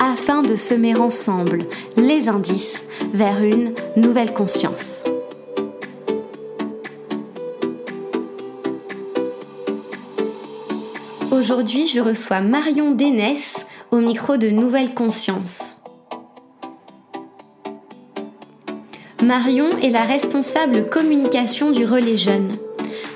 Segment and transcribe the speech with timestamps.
[0.00, 5.04] afin de semer ensemble les indices vers une nouvelle conscience.
[11.30, 15.82] Aujourd'hui, je reçois Marion Dénès au micro de Nouvelle Conscience.
[19.22, 22.56] Marion est la responsable communication du relais jeune.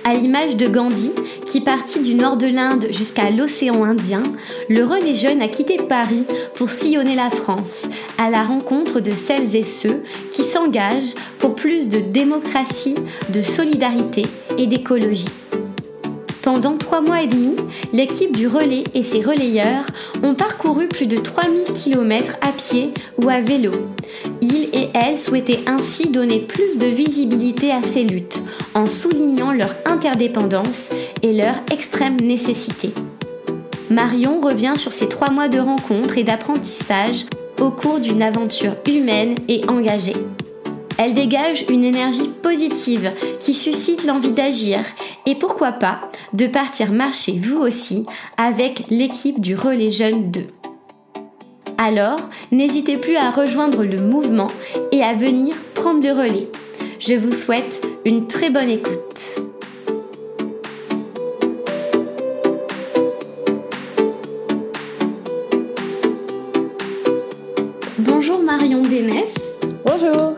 [0.04, 1.12] À l'image de Gandhi,
[1.54, 4.24] qui partit du nord de l'Inde jusqu'à l'océan Indien,
[4.68, 6.24] le relais jeune a quitté Paris
[6.56, 7.84] pour sillonner la France,
[8.18, 10.02] à la rencontre de celles et ceux
[10.32, 12.96] qui s'engagent pour plus de démocratie,
[13.28, 14.22] de solidarité
[14.58, 15.28] et d'écologie.
[16.44, 17.56] Pendant trois mois et demi,
[17.94, 19.86] l'équipe du relais et ses relayeurs
[20.22, 23.72] ont parcouru plus de 3000 km à pied ou à vélo.
[24.42, 28.42] Ils et elles souhaitaient ainsi donner plus de visibilité à ces luttes,
[28.74, 30.90] en soulignant leur interdépendance
[31.22, 32.90] et leur extrême nécessité.
[33.88, 37.24] Marion revient sur ces trois mois de rencontres et d'apprentissage
[37.58, 40.16] au cours d'une aventure humaine et engagée.
[40.98, 44.78] Elle dégage une énergie positive qui suscite l'envie d'agir
[45.26, 46.00] et pourquoi pas
[46.34, 48.04] de partir marcher vous aussi
[48.36, 50.40] avec l'équipe du Relais Jeune 2.
[51.78, 52.18] Alors,
[52.50, 54.48] n'hésitez plus à rejoindre le mouvement
[54.90, 56.48] et à venir prendre le relais.
[56.98, 59.00] Je vous souhaite une très bonne écoute.
[67.98, 69.32] Bonjour Marion Dénès.
[69.84, 70.34] Bonjour.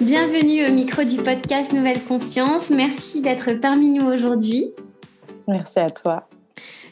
[0.00, 2.70] Bienvenue au micro du podcast Nouvelle Conscience.
[2.70, 4.70] Merci d'être parmi nous aujourd'hui.
[5.46, 6.28] Merci à toi.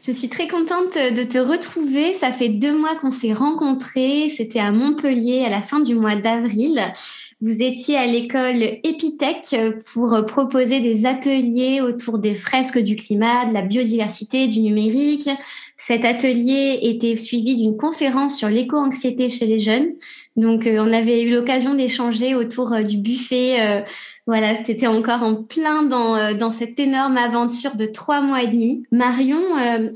[0.02, 2.12] Je suis très contente de te retrouver.
[2.12, 4.32] Ça fait deux mois qu'on s'est rencontrés.
[4.36, 6.80] C'était à Montpellier à la fin du mois d'avril.
[7.41, 9.56] Vous étiez à l'école Epitech
[9.92, 15.28] pour proposer des ateliers autour des fresques du climat, de la biodiversité, du numérique.
[15.76, 19.88] Cet atelier était suivi d'une conférence sur l'éco-anxiété chez les jeunes.
[20.36, 23.82] Donc, euh, on avait eu l'occasion d'échanger autour euh, du buffet.
[24.28, 28.47] Euh, voilà, c'était encore en plein dans, dans cette énorme aventure de trois mois et
[28.47, 28.84] demi.
[28.93, 29.41] Marion,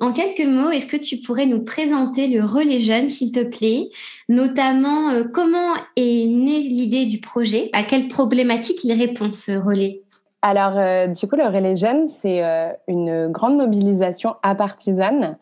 [0.01, 3.89] en quelques mots, est-ce que tu pourrais nous présenter le relais jeune, s'il te plaît?
[4.29, 7.71] Notamment, comment est née l'idée du projet?
[7.73, 10.03] À quelle problématique il répond, ce relais?
[10.43, 10.75] Alors,
[11.09, 12.43] du coup, le Relais Jeune, c'est
[12.87, 15.39] une grande mobilisation à partisane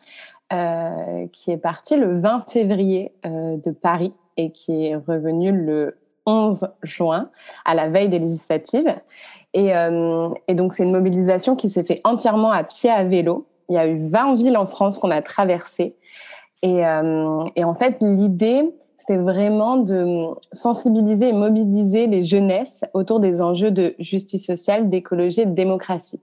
[1.32, 7.30] qui est partie le 20 février de Paris et qui est revenu le 11 juin,
[7.64, 8.94] à la veille des législatives.
[9.52, 13.46] Et, euh, donc, c'est une mobilisation qui s'est fait entièrement à pied à vélo.
[13.68, 15.96] Il y a eu 20 villes en France qu'on a traversées.
[16.62, 23.20] Et, euh, et en fait, l'idée, c'était vraiment de sensibiliser et mobiliser les jeunesses autour
[23.20, 26.20] des enjeux de justice sociale, d'écologie et de démocratie.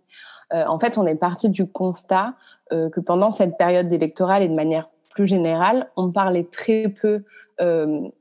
[0.54, 2.34] Euh, en fait, on est parti du constat
[2.70, 7.24] que pendant cette période électorale et de manière plus générale, on parlait très peu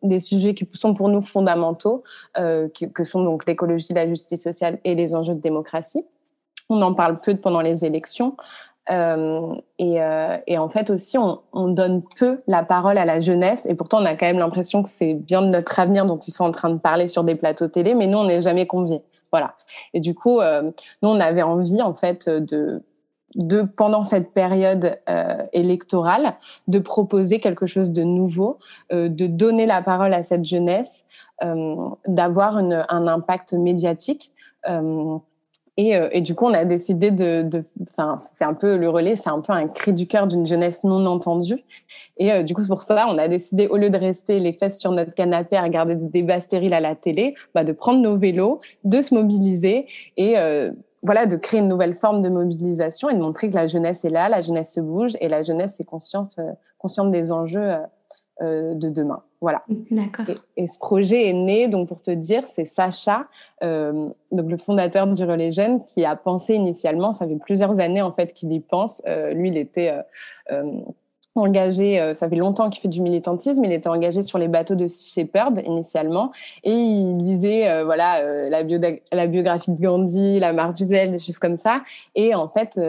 [0.03, 2.03] des sujets qui sont pour nous fondamentaux,
[2.39, 6.05] euh, que sont donc l'écologie, la justice sociale et les enjeux de démocratie.
[6.69, 8.37] On en parle peu pendant les élections.
[8.91, 13.67] Euh, et, euh, en fait aussi, on, on, donne peu la parole à la jeunesse.
[13.67, 16.33] Et pourtant, on a quand même l'impression que c'est bien de notre avenir dont ils
[16.33, 19.01] sont en train de parler sur des plateaux télé, mais nous, on n'est jamais conviés.
[19.31, 19.55] Voilà.
[19.95, 20.63] Et du coup, euh,
[21.03, 22.83] nous, on avait envie, en fait, de
[23.35, 26.35] de pendant cette période euh, électorale
[26.69, 28.59] de proposer quelque chose de nouveau,
[28.93, 31.05] euh, de donner la parole à cette jeunesse,
[31.43, 31.77] euh,
[32.07, 34.33] d'avoir un impact médiatique.
[35.77, 39.31] Et, et, du coup, on a décidé de, enfin, c'est un peu le relais, c'est
[39.31, 41.65] un peu un cri du cœur d'une jeunesse non entendue.
[42.19, 44.91] Et du coup, pour ça, on a décidé, au lieu de rester les fesses sur
[44.91, 48.61] notre canapé à regarder des débats stériles à la télé, bah, de prendre nos vélos,
[48.85, 49.87] de se mobiliser
[50.19, 50.37] et
[51.03, 54.11] voilà, de créer une nouvelle forme de mobilisation et de montrer que la jeunesse est
[54.11, 57.79] là, la jeunesse se bouge et la jeunesse est consciente, euh, consciente des enjeux euh,
[58.43, 59.19] euh, de demain.
[59.41, 59.65] Voilà.
[59.91, 60.27] D'accord.
[60.57, 63.27] Et, ce projet est né, donc pour te dire, c'est Sacha,
[63.63, 68.13] donc le fondateur du Relais Jeunes, qui a pensé initialement, ça fait plusieurs années en
[68.13, 69.03] fait qu'il y pense.
[69.33, 69.95] lui, il était
[71.37, 74.75] engagé, euh, ça fait longtemps qu'il fait du militantisme, il était engagé sur les bateaux
[74.75, 76.33] de Sea Shepherd initialement,
[76.65, 78.63] et il lisait euh, voilà euh, la,
[79.13, 81.83] la, biographie de Gandhi, la marche du zèle, des choses comme ça,
[82.15, 82.81] et en fait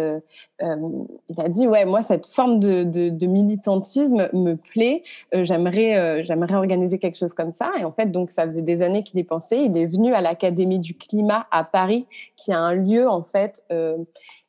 [0.60, 5.04] il a dit ouais moi cette forme de, de, de militantisme me plaît,
[5.34, 9.04] j'aimerais j'aimerais organiser quelque chose comme ça, et en fait donc ça faisait des années
[9.04, 12.74] qu'il y pensait, il est venu à l'Académie du climat à Paris, qui a un
[12.74, 13.64] lieu en fait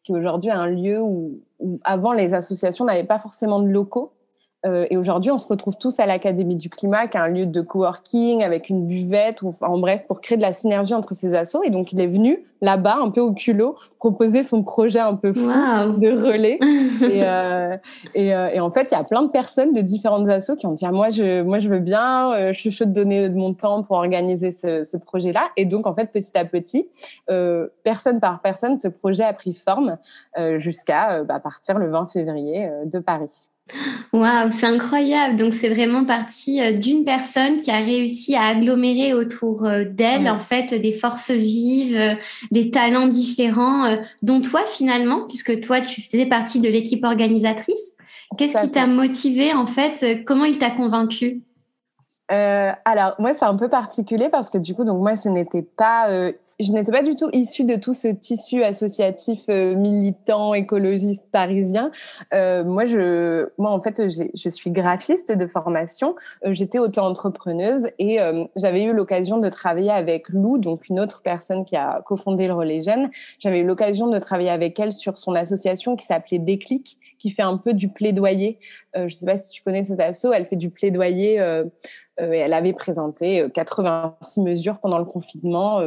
[0.04, 1.40] qui aujourd'hui est un lieu où,
[1.84, 4.12] avant les associations n'avaient pas forcément de locaux.
[4.64, 7.46] Euh, et aujourd'hui, on se retrouve tous à l'Académie du Climat, qui est un lieu
[7.46, 11.34] de coworking avec une buvette, ou, en bref, pour créer de la synergie entre ces
[11.34, 11.62] assos.
[11.64, 15.32] Et donc, il est venu là-bas, un peu au culot, proposer son projet un peu
[15.32, 16.58] fou de relais.
[17.02, 17.76] et, euh,
[18.14, 20.66] et, euh, et, en fait, il y a plein de personnes de différentes assos qui
[20.66, 23.28] ont dit ah, moi, je, moi, je veux bien, euh, je suis chaude de donner
[23.28, 25.50] de mon temps pour organiser ce, ce projet-là.
[25.56, 26.88] Et donc, en fait, petit à petit,
[27.30, 29.98] euh, personne par personne, ce projet a pris forme
[30.56, 33.50] jusqu'à bah, partir le 20 février de Paris.
[34.12, 35.36] Waouh, c'est incroyable.
[35.36, 40.28] Donc c'est vraiment parti euh, d'une personne qui a réussi à agglomérer autour euh, d'elle
[40.28, 42.14] en fait des forces vives, euh,
[42.50, 47.96] des talents différents, dont toi finalement, puisque toi tu faisais partie de l'équipe organisatrice.
[48.36, 51.42] Qu'est-ce qui t'a motivé en fait Comment il t'a convaincu?
[52.28, 56.08] Alors moi c'est un peu particulier parce que du coup donc moi je n'étais pas
[56.62, 61.90] je n'étais pas du tout issue de tout ce tissu associatif euh, militant, écologiste parisien.
[62.32, 66.14] Euh, moi, je, moi, en fait, je suis graphiste de formation.
[66.44, 68.18] Euh, j'étais auto-entrepreneuse et
[68.56, 72.54] j'avais eu l'occasion de travailler avec Lou, donc une autre personne qui a cofondé le
[72.54, 73.10] Relais Jeunes.
[73.38, 77.42] J'avais eu l'occasion de travailler avec elle sur son association qui s'appelait Déclic, qui fait
[77.42, 78.58] un peu du plaidoyer.
[78.94, 81.40] je ne sais pas si tu connais cette asso, elle fait du plaidoyer
[82.20, 85.80] euh, elle avait présenté 86 euh, mesures pendant le confinement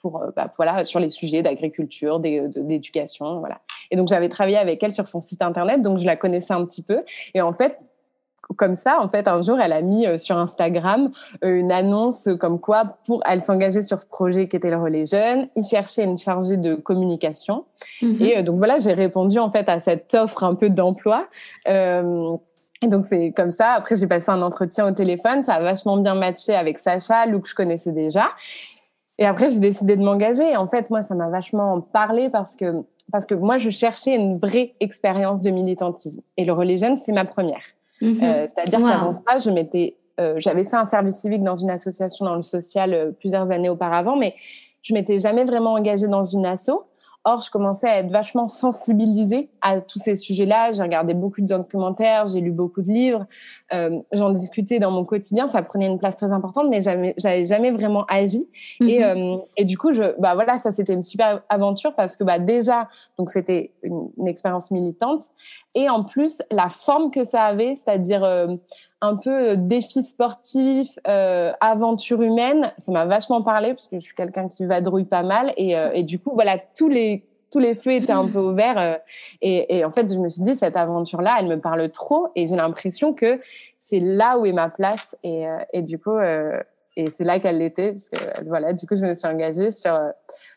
[0.00, 3.38] pour, bah, voilà, sur les sujets d'agriculture, d'éducation.
[3.38, 3.60] Voilà.
[3.90, 6.64] Et donc, j'avais travaillé avec elle sur son site internet, donc je la connaissais un
[6.64, 7.02] petit peu.
[7.34, 7.78] Et en fait,
[8.56, 11.10] comme ça, en fait, un jour, elle a mis sur Instagram
[11.42, 15.46] une annonce comme quoi, pour, elle s'engageait sur ce projet qui était le relais jeune.
[15.56, 17.64] Il cherchait une chargée de communication.
[18.02, 18.22] Mm-hmm.
[18.24, 21.26] Et donc voilà, j'ai répondu en fait à cette offre un peu d'emploi.
[21.66, 23.70] Et donc c'est comme ça.
[23.72, 27.40] Après j'ai passé un entretien au téléphone, ça a vachement bien matché avec Sacha, Lou
[27.40, 28.26] que je connaissais déjà.
[29.22, 30.56] Et après j'ai décidé de m'engager.
[30.56, 32.82] En fait moi ça m'a vachement parlé parce que
[33.12, 36.22] parce que moi je cherchais une vraie expérience de militantisme.
[36.36, 37.62] Et le relais jeune c'est ma première.
[38.00, 38.18] Mhm.
[38.20, 42.24] euh, C'est-à-dire qu'avant ça je m'étais euh, j'avais fait un service civique dans une association
[42.24, 44.34] dans le social euh, plusieurs années auparavant, mais
[44.82, 46.70] je m'étais jamais vraiment engagée dans une asso.
[47.24, 50.72] Or, je commençais à être vachement sensibilisée à tous ces sujets-là.
[50.72, 53.26] J'ai regardé beaucoup de documentaires, j'ai lu beaucoup de livres,
[53.72, 55.46] euh, j'en discutais dans mon quotidien.
[55.46, 58.48] Ça prenait une place très importante, mais jamais, j'avais jamais vraiment agi.
[58.80, 59.04] Et, mhm.
[59.04, 62.40] euh, et, du coup, je, bah voilà, ça c'était une super aventure parce que bah
[62.40, 62.88] déjà,
[63.18, 65.26] donc c'était une, une expérience militante,
[65.74, 68.56] et en plus la forme que ça avait, c'est-à-dire euh,
[69.02, 74.04] un peu euh, défi sportif, euh, aventure humaine, ça m'a vachement parlé parce que je
[74.04, 75.52] suis quelqu'un qui vadrouille pas mal.
[75.56, 78.78] Et, euh, et, du coup voilà tous les tous les feux étaient un peu ouverts
[78.78, 78.96] euh,
[79.42, 82.28] et, et, en fait je me suis dit cette aventure là elle me parle trop
[82.36, 83.40] et j'ai l'impression que
[83.76, 86.18] c'est là où est ma place et, et du coup
[86.96, 89.98] et c'est là qu'elle l'était parce que voilà du coup je me suis engagée sur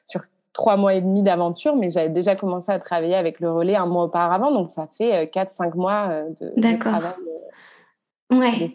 [0.06, 0.22] sur
[0.56, 3.86] trois mois et demi d'aventure, mais j'avais déjà commencé à travailler avec le relais un
[3.86, 6.10] mois auparavant, donc ça fait quatre, cinq mois
[6.42, 7.14] de, de travail
[8.32, 8.72] Ouais.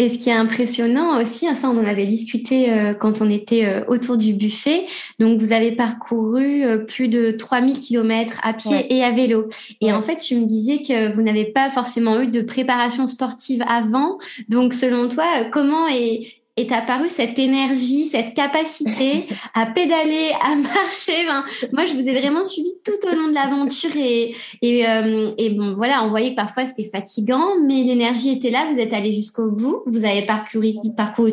[0.00, 3.28] Et ce qui est impressionnant aussi, hein, ça on en avait discuté euh, quand on
[3.28, 4.86] était euh, autour du buffet,
[5.18, 9.50] donc vous avez parcouru euh, plus de 3000 km à pied et à vélo.
[9.82, 13.62] Et en fait, tu me disais que vous n'avez pas forcément eu de préparation sportive
[13.68, 14.16] avant.
[14.48, 21.26] Donc selon toi, comment est, est apparue cette énergie, cette capacité à pédaler, à marcher.
[21.72, 25.74] moi, je vous ai vraiment suivi tout au long de l'aventure et, euh, et, bon,
[25.74, 28.66] voilà, on voyait que parfois c'était fatigant, mais l'énergie était là.
[28.70, 29.82] Vous êtes allé jusqu'au bout.
[29.86, 30.72] Vous avez parcouru,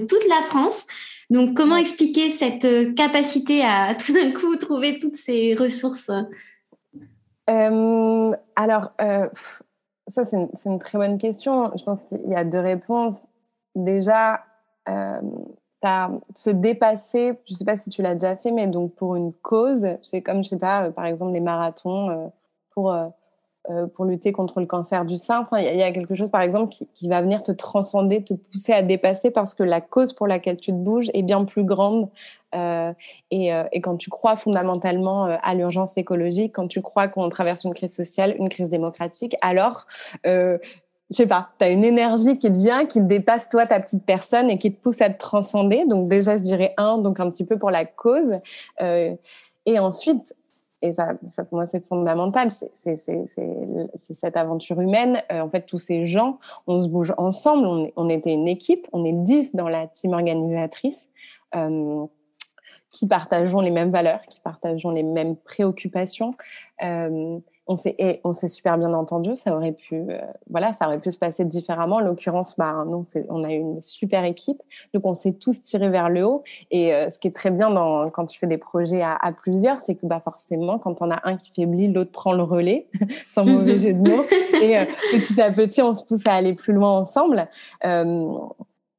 [0.08, 0.86] toute la France.
[1.30, 6.12] Donc, comment expliquer cette euh, capacité à tout d'un coup trouver toutes ces ressources?
[7.50, 8.92] Euh, Alors,
[10.08, 11.72] ça, c'est une très bonne question.
[11.78, 13.18] Je pense qu'il y a deux réponses.
[13.76, 14.44] Déjà,
[14.90, 15.22] euh,
[16.36, 19.32] se dépasser, je ne sais pas si tu l'as déjà fait, mais donc pour une
[19.32, 22.28] cause, c'est comme, je sais pas, euh, par exemple les marathons euh,
[22.72, 22.96] pour,
[23.96, 25.42] pour lutter contre le cancer du sein.
[25.42, 28.72] Enfin, il y, a quelque chose, par exemple, qui, va venir te transcender, te pousser
[28.72, 32.10] à dépasser parce que la cause pour laquelle tu te bouges est bien plus grande.
[32.54, 33.52] Et,
[33.82, 38.36] quand tu crois fondamentalement à l'urgence écologique, quand tu crois qu'on traverse une crise sociale,
[38.38, 39.86] une crise démocratique, alors
[41.10, 43.80] je sais pas, tu as une énergie qui te vient, qui te dépasse toi, ta
[43.80, 45.86] petite personne, et qui te pousse à te transcender.
[45.86, 48.34] Donc déjà, je dirais un, donc un petit peu pour la cause.
[48.82, 49.16] Euh,
[49.66, 50.34] et ensuite,
[50.82, 52.52] et ça, ça, pour moi, c'est fondamental.
[52.52, 52.98] C'est
[53.98, 55.22] cette aventure humaine.
[55.32, 56.38] Euh, en fait, tous ces gens,
[56.68, 57.66] on se bouge ensemble.
[57.66, 58.88] On, on était une équipe.
[58.94, 61.10] On est dix dans la team organisatrice.
[61.56, 62.06] Euh,
[62.92, 66.34] qui partageons les mêmes valeurs, qui partageons les mêmes préoccupations.
[66.84, 67.38] Euh,
[67.68, 69.36] on s'est on s'est super bien entendu.
[69.36, 70.20] Ça aurait pu, euh,
[70.50, 71.98] voilà, ça aurait pu se passer différemment.
[71.98, 74.62] En l'occurrence, bah, non, on a une super équipe,
[74.94, 76.44] donc on s'est tous tirés vers le haut.
[76.72, 79.32] Et euh, ce qui est très bien dans, quand tu fais des projets à, à
[79.32, 82.86] plusieurs, c'est que bah forcément, quand on a un qui faiblit, l'autre prend le relais,
[83.30, 84.26] sans mauvais jeu de mots.
[84.62, 87.48] Et euh, petit à petit, on se pousse à aller plus loin ensemble.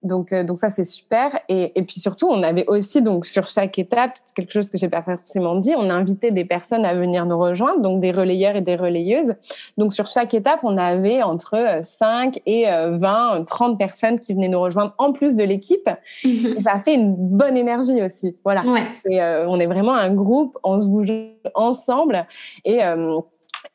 [0.03, 1.39] Donc, euh, donc ça c'est super.
[1.49, 4.89] Et, et, puis surtout, on avait aussi donc sur chaque étape quelque chose que j'ai
[4.89, 5.75] pas forcément dit.
[5.77, 9.35] On a invité des personnes à venir nous rejoindre, donc des relayeurs et des relayeuses.
[9.77, 14.35] Donc sur chaque étape, on avait entre 5 euh, et 20, euh, 30 personnes qui
[14.35, 15.91] venaient nous rejoindre en plus de l'équipe.
[16.25, 16.61] Mhm.
[16.61, 18.37] Ça a fait une bonne énergie aussi.
[18.45, 18.63] Voilà.
[19.11, 21.13] Et, on est vraiment un groupe, on se bouge
[21.55, 22.27] ensemble
[22.65, 22.81] et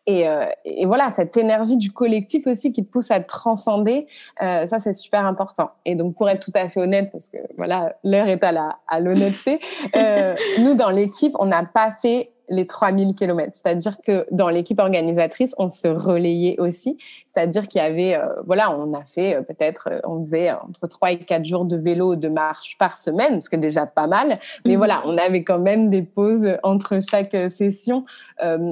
[0.05, 4.07] et, euh, et, voilà, cette énergie du collectif aussi qui te pousse à te transcender,
[4.41, 5.71] euh, ça c'est super important.
[5.85, 9.59] Et donc pour être tout à fait honnête, parce que voilà, l'heure est à l'honnêteté,
[9.95, 13.55] euh, nous dans l'équipe, on n'a pas fait les 3000 kilomètres.
[13.55, 16.97] C'est-à-dire que dans l'équipe organisatrice, on se relayait aussi.
[17.27, 20.87] C'est-à-dire qu'il y avait, euh, voilà, on a fait euh, peut-être, euh, on faisait entre
[20.87, 24.07] 3 et 4 jours de vélo de marche par semaine, ce qui est déjà pas
[24.07, 24.39] mal.
[24.65, 24.77] Mais mhm.
[24.77, 28.05] voilà, on avait quand même des pauses entre chaque session.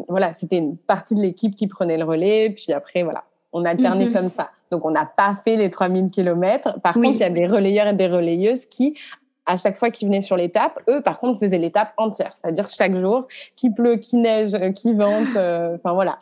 [0.08, 2.50] voilà, c'était une partie de l'équipe qui prenait le relais.
[2.50, 3.24] Puis après, voilà,
[3.54, 4.14] on alternait mhm.
[4.14, 4.50] comme ça.
[4.72, 6.80] Donc, on n'a pas fait les 3000 kilomètres.
[6.82, 8.98] Par contre, il y a des relayeurs et des relayeuses qui,
[9.46, 12.96] à chaque fois qu'ils venaient sur l'étape, eux, par contre, faisaient l'étape entière, c'est-à-dire chaque
[12.96, 16.20] jour, qu'il pleut, qu'il neige, qu'il vente, euh, enfin voilà.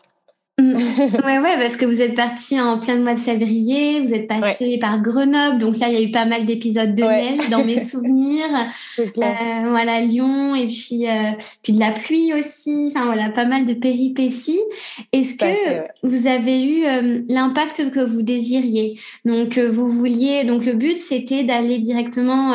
[0.60, 0.76] Mm.
[1.26, 4.78] ouais, ouais, parce que vous êtes parti en plein mois de février, vous êtes passé
[4.78, 7.80] par Grenoble, donc là, il y a eu pas mal d'épisodes de neige dans mes
[7.82, 8.70] souvenirs.
[9.00, 9.04] Euh,
[9.70, 11.32] voilà, Lyon, et puis, euh,
[11.64, 14.60] puis de la pluie aussi, enfin voilà, pas mal de péripéties.
[15.14, 19.00] Est-ce que vous avez eu euh, l'impact que vous désiriez?
[19.24, 22.54] Donc, vous vouliez, donc le but, c'était d'aller directement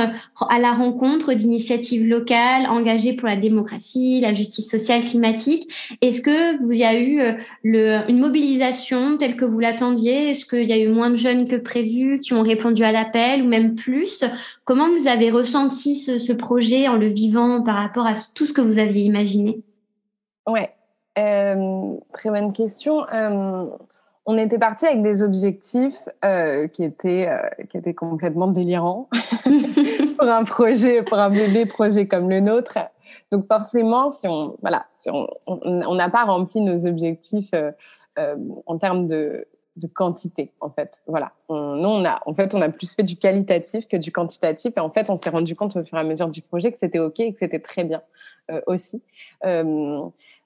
[0.51, 5.69] à la rencontre d'initiatives locales engagées pour la démocratie, la justice sociale, climatique.
[6.03, 7.21] Est-ce que vous y a eu
[7.63, 10.31] le une mobilisation telle que vous l'attendiez?
[10.31, 13.43] Est-ce qu'il y a eu moins de jeunes que prévu qui ont répondu à l'appel
[13.43, 14.25] ou même plus?
[14.65, 18.61] Comment vous avez ressenti ce, projet en le vivant par rapport à tout ce que
[18.61, 19.63] vous aviez imaginé?
[20.47, 20.71] Ouais,
[21.19, 23.05] euh, très bonne question.
[23.13, 23.67] Euh,
[24.27, 26.09] on était parti avec des objectifs
[26.73, 27.29] qui étaient
[27.69, 29.09] qui étaient complètement délirants
[30.19, 32.79] pour un projet, pour un bébé projet comme le nôtre.
[33.31, 37.73] Donc forcément, si on voilà, si on n'a pas rempli nos objectifs euh,
[38.19, 41.33] euh, en termes de, de, quantité, en fait, voilà.
[41.49, 44.81] Nous, on a en fait on a plus fait du qualitatif que du quantitatif, et
[44.81, 47.01] en fait, on s'est rendu compte au fur et à mesure du projet que c'était
[47.01, 48.03] ok et que c'était très bien
[48.51, 49.03] euh, aussi.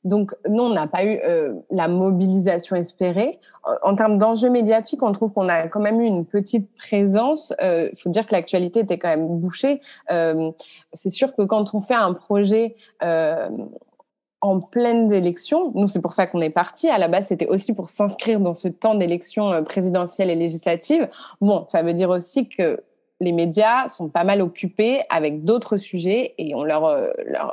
[0.04, 3.40] Donc, non, on n'a pas eu euh, la mobilisation espérée.
[3.82, 7.52] En, termes d'enjeux médiatiques, on trouve qu'on a quand même eu une petite présence.
[7.60, 9.80] Il euh, faut dire que l'actualité était quand même bouchée.
[10.10, 10.50] Euh,
[10.92, 12.76] c'est sûr que quand on fait un projet
[14.40, 16.88] en pleine élection, nous, c'est pour ça qu'on est parti.
[16.88, 21.08] À la base, c'était aussi pour s'inscrire dans ce temps d'élection présidentielle et législative.
[21.40, 22.80] Bon, ça veut dire aussi que
[23.20, 26.88] les médias sont pas mal occupés avec d'autres sujets et on leur,
[27.26, 27.52] leur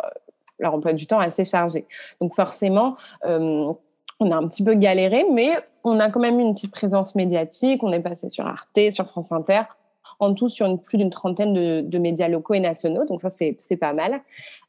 [0.60, 1.86] leur emploi du temps assez chargé.
[2.22, 2.96] Donc forcément,
[3.26, 3.72] euh,
[4.20, 5.52] on a un petit peu galéré, mais
[5.84, 7.84] on a quand même une petite présence médiatique.
[7.84, 9.64] On est passé sur Arte, sur France Inter,
[10.20, 13.06] en tout sur plus d'une trentaine de, médias locaux et nationaux.
[13.06, 14.22] Donc ça, c'est pas mal.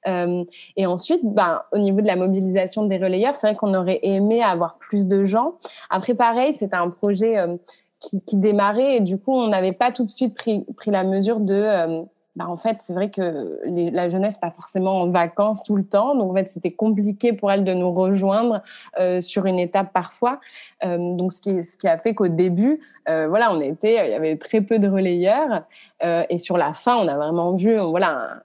[0.09, 0.45] Euh,
[0.77, 4.43] et ensuite, ben, au niveau de la mobilisation des relayeurs, c'est vrai qu'on aurait aimé
[4.43, 5.55] avoir plus de gens.
[5.91, 7.57] Après, pareil, c'était un projet euh,
[8.01, 11.05] qui, qui, démarrait et du coup, on n'avait pas tout de suite pris, pris la
[11.05, 12.05] mesure de
[12.37, 16.15] bah, en fait, c'est vrai que la jeunesse pas forcément en vacances tout le temps,
[16.15, 18.63] donc en fait, c'était compliqué pour elle de nous rejoindre
[18.99, 20.39] euh, sur une étape parfois.
[20.85, 24.37] Euh, donc, ce qui, a fait qu'au début, euh, voilà, on était, il y avait
[24.37, 25.65] très peu de relayeurs,
[26.03, 28.43] et sur la fin, on a vraiment vu, voilà,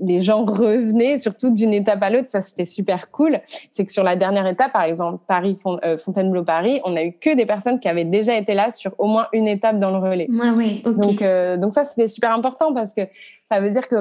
[0.00, 2.28] les gens revenaient, surtout d'une étape à l'autre.
[2.30, 3.40] Ça, c'était super cool.
[3.70, 7.12] C'est que sur la dernière étape, par exemple, Paris, euh, Fontainebleau, Paris, on a eu
[7.12, 9.98] que des personnes qui avaient déjà été là sur au moins une étape dans le
[9.98, 10.28] relais.
[10.30, 13.02] Ouais, ouais, Donc, euh, donc ça, c'était super important parce que
[13.44, 13.96] ça veut dire que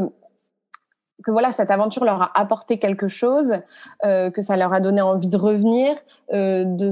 [1.22, 3.54] que voilà, cette aventure leur a apporté quelque chose,
[4.06, 5.98] euh, que ça leur a donné envie de revenir,
[6.32, 6.92] euh, de,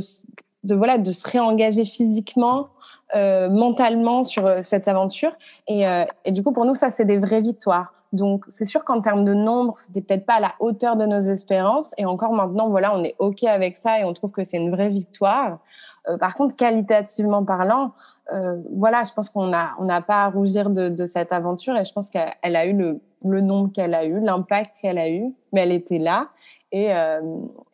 [0.64, 2.68] de voilà, de se réengager physiquement,
[3.16, 5.32] euh, mentalement sur euh, cette aventure.
[5.68, 7.97] Et, euh, et, du coup, pour nous, ça, c'est des vraies victoires.
[8.14, 11.20] Donc, c'est sûr qu'en termes de nombre, c'était peut-être pas à la hauteur de nos
[11.20, 11.94] espérances.
[11.98, 14.72] Et encore maintenant, voilà, on est OK avec ça et on trouve que c'est une
[14.72, 15.60] vraie victoire.
[16.08, 17.94] Euh, par contre, qualitativement parlant,
[18.34, 21.78] euh, voilà, je pense qu'on n'a on n'a pas à rougir de, de, cette aventure
[21.78, 25.10] et je pense qu'elle a eu le, le nombre qu'elle a eu, l'impact qu'elle a
[25.10, 26.30] eu, mais elle était là.
[26.74, 26.92] Et,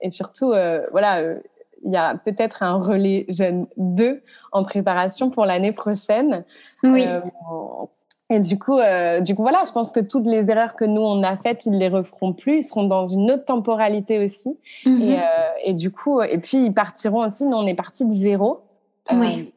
[0.02, 0.54] et surtout,
[0.92, 1.20] voilà,
[1.84, 4.22] il y a peut-être un relais jeune 2
[4.52, 6.44] en préparation pour l'année prochaine.
[6.84, 7.06] Oui.
[8.30, 11.02] Et du coup, euh, du coup, voilà, je pense que toutes les erreurs que nous
[11.02, 12.60] on a faites, ils les referont plus.
[12.60, 14.58] Ils seront dans une autre temporalité aussi.
[14.86, 15.02] Mhm.
[15.02, 15.24] Et, euh,
[15.66, 17.46] et, du coup, et puis ils partiront aussi.
[17.46, 18.62] Nous, on est parti de zéro.
[19.12, 19.53] Oui.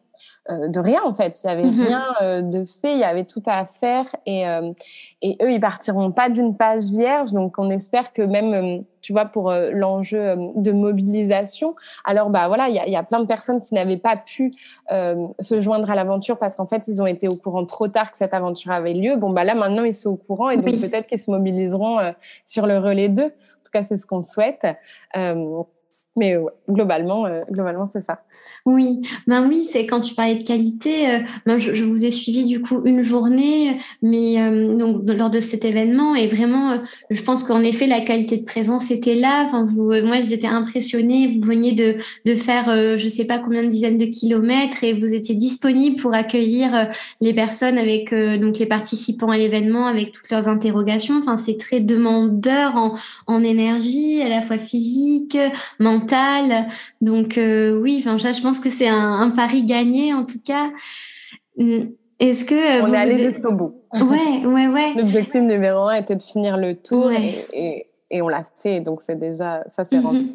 [0.50, 1.40] Euh, de rien en fait.
[1.42, 1.82] Il y avait mhm.
[1.82, 4.72] rien euh, de fait, il y avait tout à faire et euh,
[5.20, 7.32] et eux ils partiront pas d'une page vierge.
[7.32, 11.74] Donc on espère que même tu vois pour l'enjeu de mobilisation.
[12.04, 14.52] Alors bah voilà, il y a, y a, plein de personnes qui n'avaient pas pu
[14.90, 18.16] se joindre à l'aventure parce qu'en fait ils ont été au courant trop tard que
[18.16, 19.16] cette aventure avait lieu.
[19.16, 21.98] Bon bah là maintenant ils sont au courant et donc peut-être qu'ils se mobiliseront
[22.44, 23.22] sur le relais 2.
[23.22, 23.32] En tout
[23.72, 24.66] cas c'est ce qu'on souhaite.
[26.16, 26.36] Mais
[26.68, 28.18] globalement globalement c'est ça.
[28.66, 31.08] Oui, ben oui, c'est quand tu parlais de qualité.
[31.08, 35.40] Euh, ben je, vous ai suivi du coup une journée, mais euh, donc lors de
[35.40, 36.78] cet événement et vraiment, euh,
[37.10, 39.44] je pense qu'en effet la qualité de présence était là.
[39.46, 41.28] Enfin, vous, moi j'étais impressionnée.
[41.38, 41.94] Vous veniez de
[42.24, 46.12] de faire, je sais pas combien de dizaines de kilomètres et vous étiez disponible pour
[46.12, 46.88] accueillir
[47.20, 51.18] les personnes avec donc les participants à l'événement avec toutes leurs interrogations.
[51.18, 52.94] Enfin, c'est très demandeur en
[53.28, 55.38] en énergie, à la fois physique,
[55.78, 56.05] mentale.
[57.00, 60.70] Donc oui, enfin je pense que c'est un, pari gagné en tout cas.
[61.58, 64.94] Hum, est-ce que euh, on est allé jusqu'au bout Ouais, ouais, ouais.
[64.96, 69.18] L'objectif numéro un était de finir le tour et, et, on l'a fait, donc c'est
[69.18, 70.06] déjà ça c'est mhm.
[70.06, 70.26] rendu.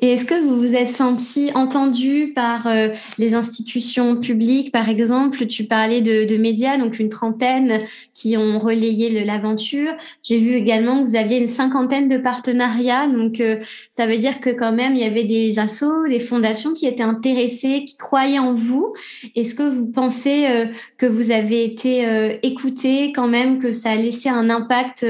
[0.00, 5.46] Et est-ce que vous vous êtes senti entendu par euh, les institutions publiques, par exemple
[5.46, 7.80] Tu parlais de, médias, donc une trentaine
[8.14, 9.92] qui ont relayé l'aventure.
[10.22, 13.56] J'ai vu également que vous aviez une cinquantaine de partenariats, donc euh,
[13.90, 17.02] ça veut dire que quand même il y avait des assos, des fondations qui étaient
[17.02, 18.94] intéressées, qui croyaient en vous.
[19.34, 20.66] Est-ce que vous pensez euh,
[20.98, 21.82] que vous avez été
[22.42, 25.04] écouté quand même, que ça a laissé un impact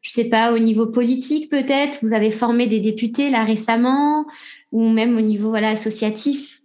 [0.00, 4.26] je sais pas, au niveau politique peut-être Vous avez formé des députés là récemment
[4.72, 6.62] ou même au niveau voilà associatif?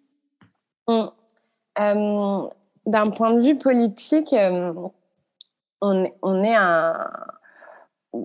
[0.89, 1.07] Euh,
[2.85, 4.73] D'un point de vue politique, euh,
[5.81, 6.03] on,
[6.43, 7.09] est un.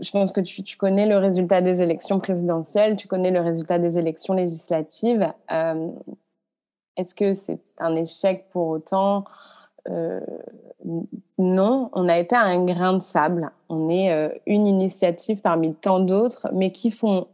[0.00, 3.78] Je pense que tu, tu, connais le résultat des élections présidentielles, tu connais le résultat
[3.78, 5.32] des élections législatives.
[5.50, 5.90] Euh,
[6.96, 9.24] est-ce que c'est un échec pour autant?
[9.90, 10.20] Euh,
[11.38, 13.50] non, on a été un grain de sable.
[13.68, 17.26] On est euh, une initiative parmi tant d'autres, mais qui font,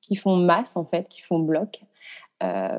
[0.00, 1.82] qui font masse, en fait, qui font bloc.
[2.42, 2.78] Euh,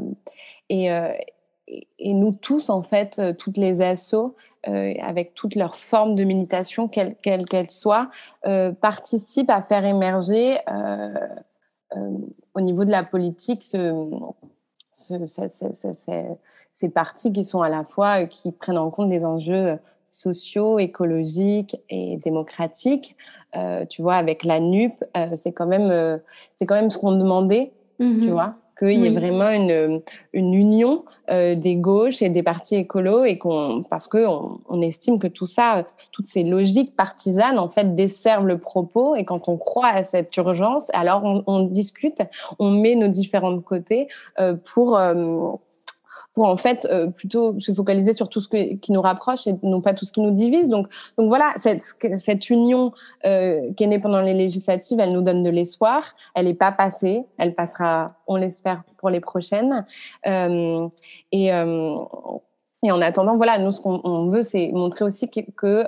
[0.70, 7.16] et, nous tous, en fait, toutes les assos, avec toutes leurs formes de militation, quelles
[7.16, 8.10] qu'elles soient,
[8.82, 10.60] participent à faire émerger
[12.54, 13.94] au niveau de la politique ce,
[16.72, 19.78] ces partis qui sont à la fois, qui prennent en compte les enjeux
[20.10, 23.16] sociaux, écologiques et démocratiques.
[23.56, 26.18] Euh, tu vois, avec la NUP, euh, c'est quand même, euh,
[26.56, 28.32] c'est quand même ce qu'on demandait, tu mhm.
[28.32, 30.02] vois qu'il y ait vraiment une,
[30.34, 34.82] une union euh, des gauches et des partis écolos et qu'on parce que on, on,
[34.82, 39.50] estime que tout ça, toutes ces logiques partisanes en fait desservent le propos et quand
[39.50, 42.22] on croit à cette urgence, alors on, on discute,
[42.60, 44.08] on met nos différents côtés
[44.40, 45.52] euh, pour euh,
[46.38, 49.82] pour en fait euh, plutôt se focaliser sur tout ce qui nous rapproche et non
[49.82, 50.70] pas tout ce qui nous divise.
[50.70, 52.92] Donc, donc voilà, cette, cette union
[53.26, 56.14] euh, qui est née pendant les législatives, elle nous donne de l'espoir.
[56.36, 59.84] Elle n'est pas passée, elle passera, on l'espère, pour les prochaines.
[60.28, 60.88] Euh,
[61.32, 61.96] et, euh,
[62.84, 65.86] et en attendant, voilà, nous ce qu'on veut, c'est montrer aussi que, que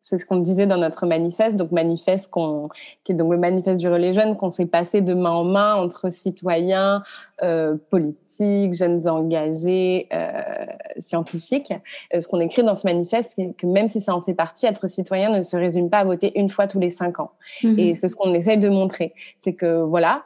[0.00, 2.68] c'est ce qu'on disait dans notre manifeste, donc manifeste qu'on,
[3.04, 5.74] qui est donc le manifeste du relais jeune, qu'on s'est passé de main en main
[5.74, 7.02] entre citoyens,
[7.42, 10.28] euh, politiques, jeunes engagés, euh,
[10.98, 11.72] scientifiques.
[12.14, 14.66] Euh, ce qu'on écrit dans ce manifeste, c'est que même si ça en fait partie,
[14.66, 17.32] être citoyen ne se résume pas à voter une fois tous les cinq ans.
[17.62, 20.24] Mmh et c'est ce qu'on essaye de montrer, c'est que voilà,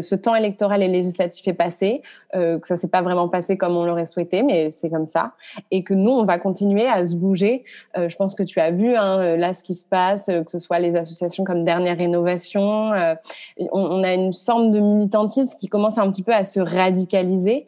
[0.00, 2.02] ce temps électoral et législatif est passé,
[2.34, 5.32] euh, que ça s'est pas vraiment passé comme on l'aurait souhaité, mais c'est comme ça,
[5.70, 7.64] et que nous on va continuer à se bouger.
[7.96, 10.42] Euh, je pense que tu as vu hein, euh, là ce qui se passe, euh,
[10.42, 13.14] que ce soit les associations comme Dernière Rénovation, euh,
[13.58, 17.66] on, on, a une forme de militantisme qui commence un petit peu à se radicaliser,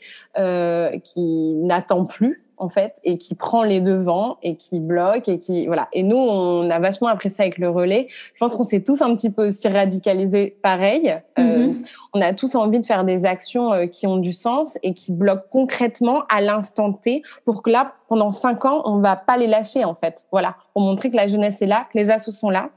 [1.04, 5.66] qui n'attend plus en fait et qui prend les devants et qui bloque et qui
[5.66, 5.88] voilà.
[5.92, 8.08] Et nous on a vachement apprécié avec le relais.
[8.34, 11.16] Je pense qu'on s'est tous un petit peu aussi radicalisés pareil.
[11.38, 11.82] Euh, mhm.
[12.14, 15.12] on a tous envie de faire des actions euh, qui ont du sens et qui
[15.12, 19.46] bloquent concrètement à l'instant T pour que là pendant cinq ans on va pas les
[19.46, 20.26] lâcher en fait.
[20.32, 20.56] Voilà.
[20.72, 22.70] Pour montrer que la jeunesse est là que les assos sont là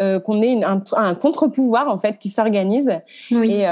[0.00, 2.90] euh, qu'on ait un, un contre-pouvoir en fait qui s'organise
[3.30, 3.64] et,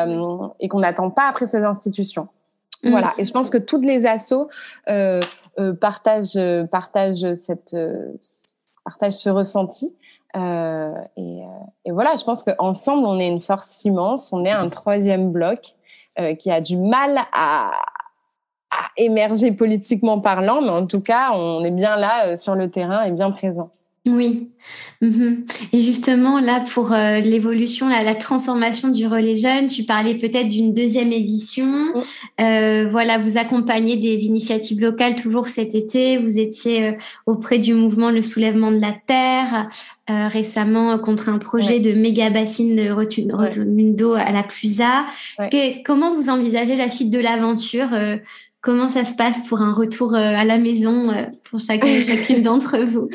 [0.61, 2.29] et qu'on n'attend pas après ces institutions
[2.85, 2.91] mhm.
[2.91, 4.49] voilà et je pense que toutes les assos
[5.61, 8.13] euh, partage, euh, partage, cette, euh,
[8.85, 9.95] partage ce ressenti.
[10.37, 11.43] et,
[11.85, 14.33] et, voilà, je pense qu'ensemble, on est une force immense.
[14.33, 15.77] On est un troisième bloc
[16.39, 17.71] qui a du mal à,
[18.71, 23.05] à, émerger politiquement parlant, mais en tout cas, on est bien là sur le terrain
[23.05, 23.71] et bien présent.
[24.07, 24.51] Oui.
[25.01, 25.47] Mhm.
[25.73, 30.75] Et justement, là, pour euh, l'évolution, la transformation du relais jeune, tu parlais peut-être d'une
[30.75, 31.73] deuxième édition.
[32.39, 36.19] Euh, voilà, vous accompagnez des initiatives locales toujours cet été.
[36.19, 36.93] Vous étiez euh,
[37.25, 39.69] auprès du mouvement Le Soulèvement de la Terre,
[40.07, 45.07] récemment contre un projet de méga bassine de retenue d'eau à la Clusa.
[45.87, 47.89] comment vous envisagez la suite de l'aventure
[48.61, 51.15] Comment ça se passe pour un retour à la maison
[51.45, 53.09] pour chacun chacune d'entre vous?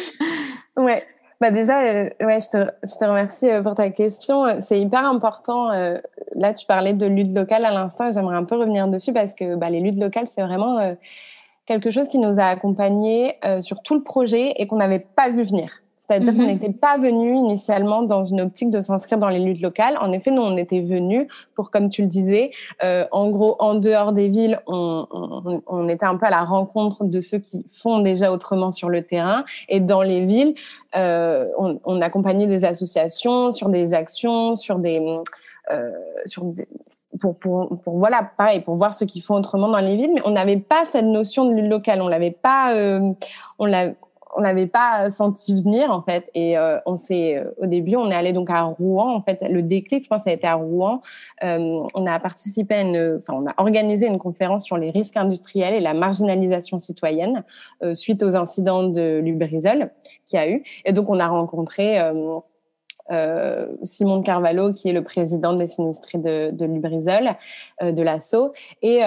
[0.80, 1.06] Ouais.
[1.42, 4.60] Bah déjà, euh, ouais, je te, je te remercie euh, pour ta question.
[4.60, 5.72] C'est hyper important.
[5.72, 5.98] Euh,
[6.34, 9.36] là, tu parlais de lutte locale à l'instant et j'aimerais un peu revenir dessus parce
[9.36, 10.96] que bah, les luttes locales, c'est vraiment
[11.66, 15.44] quelque chose qui nous a accompagnés sur tout le projet et qu'on n'avait pas vu
[15.44, 15.70] venir.
[16.10, 16.48] C'est-à-dire qu'on mhm.
[16.48, 19.96] n'était pas venu initialement dans une optique de s'inscrire dans les luttes locales.
[20.02, 22.50] En effet, nous, on était venus pour, comme tu le disais,
[22.84, 26.44] euh, en gros, en dehors des villes, on, on, on, était un peu à la
[26.44, 29.46] rencontre de ceux qui font déjà autrement sur le terrain.
[29.68, 30.56] Et dans les villes,
[30.96, 35.00] euh, on, on, accompagnait des associations sur des actions, sur des...
[35.72, 35.92] Euh,
[36.26, 36.66] sur des,
[37.22, 40.22] pour, pour, pour, voilà pareil pour voir ceux qui font autrement dans les villes mais
[40.26, 43.12] on n'avait pas cette notion de lutte locale on l'avait pas euh,
[43.60, 43.92] on l'a
[44.36, 46.30] on n'avait pas senti venir en fait.
[46.34, 49.14] Et euh, on s'est euh, au début on est allé donc à Rouen.
[49.16, 51.02] En fait le déclic je pense ça a été à Rouen.
[51.44, 55.18] Euh, on a participé à une enfin on a organisé une conférence sur les risques
[55.18, 57.44] industriels et la marginalisation citoyenne
[57.94, 59.92] suite aux incidents de Lubrizol
[60.26, 60.64] qui a eu.
[60.86, 62.00] Et donc on a rencontré
[63.84, 67.36] Simon Carvalho qui est le président des sinistrés de, Lubrizol
[67.82, 68.54] de l'ASSO.
[68.82, 69.02] Et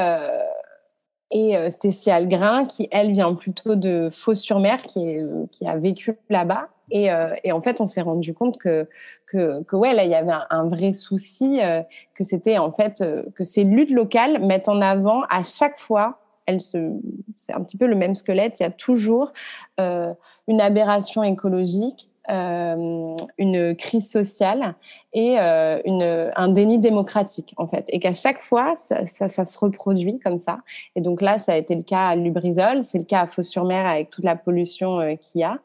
[1.33, 5.17] et euh, Stécie Algrin, qui elle vient plutôt de Faux-sur-Mer, qui,
[5.51, 6.67] qui a vécu là-bas.
[6.91, 8.87] Et, euh, et, en fait, on s'est rendu compte que,
[9.27, 11.83] que, que, ouais, là, il y avait un, vrai souci, euh,
[12.15, 16.19] que c'était en fait euh, que ces luttes locales mettent en avant à chaque fois.
[16.59, 18.61] C'est un petit peu le même squelette.
[18.61, 19.33] Il y a toujours
[19.81, 20.13] euh,
[20.49, 24.77] une aberration écologique, euh, une crise sociale
[25.13, 27.85] et euh, une, un déni démocratique en fait.
[27.89, 30.61] Et qu'à chaque fois ça, ça, se reproduit comme ça.
[30.95, 33.87] Et donc là ça a été le cas à Lubrizol c'est le cas à Fos-sur-Mer
[33.87, 35.59] avec toute la pollution euh, qu'il y a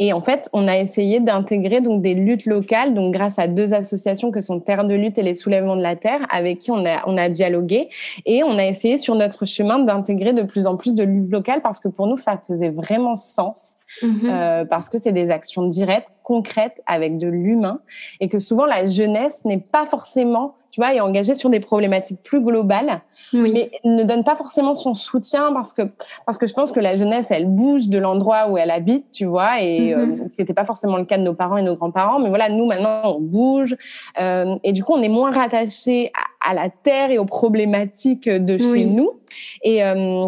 [0.00, 3.74] et en fait, on a essayé d'intégrer donc des luttes locales, donc grâce à deux
[3.74, 6.84] associations que sont Terre de lutte et les Soulèvements de la Terre, avec qui on
[6.84, 7.88] a on a dialogué
[8.26, 11.62] et on a essayé sur notre chemin d'intégrer de plus en plus de luttes locales
[11.62, 14.20] parce que pour nous ça faisait vraiment sens mhm.
[14.24, 17.78] euh, parce que c'est des actions directes, concrètes avec de l'humain
[18.18, 22.20] et que souvent la jeunesse n'est pas forcément tu vois, est engagée sur des problématiques
[22.20, 23.00] plus globales,
[23.32, 25.82] mais ne donne pas forcément son soutien parce que
[26.26, 29.24] parce que je pense que la jeunesse, elle bouge de l'endroit où elle habite, tu
[29.24, 30.28] vois, et euh, mm-hmm.
[30.28, 32.66] ce n'était pas forcément le cas de nos parents et nos grands-parents, mais voilà, nous
[32.66, 33.76] maintenant on bouge
[34.20, 36.10] euh, et du coup on est moins rattaché
[36.44, 39.12] à, la terre et aux problématiques de chez nous
[39.62, 40.26] et euh,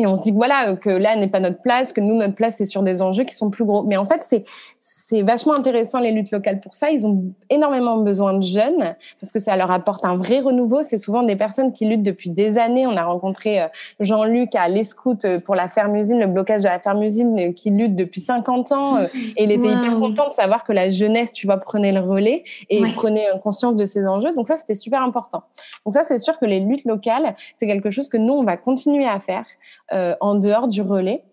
[0.00, 2.34] et on se dit que voilà que là n'est pas notre place, que nous notre
[2.34, 3.82] place c'est sur des enjeux qui sont plus gros.
[3.82, 4.44] Mais en fait c'est
[4.82, 6.90] c'est vachement intéressant les luttes locales pour ça.
[6.90, 10.82] Ils ont énormément besoin de jeunes parce que ça leur apporte un vrai renouveau.
[10.82, 12.86] C'est souvent des personnes qui luttent depuis des années.
[12.86, 13.68] On a rencontré euh,
[14.00, 17.52] Jean-Luc à l'Escout euh, pour la ferme usine, le blocage de la ferme usine euh,
[17.52, 18.98] qui lutte depuis 50 ans
[19.36, 22.42] et il était hyper content de savoir que la jeunesse, tu vois, prenait le relais
[22.70, 24.34] et prenait conscience de ces enjeux.
[24.34, 25.42] Donc ça c'était super important.
[25.84, 28.56] Donc ça c'est sûr que les luttes locales c'est quelque chose que nous on va
[28.56, 29.44] continuer à faire.
[29.92, 31.24] Euh, en dehors du relais.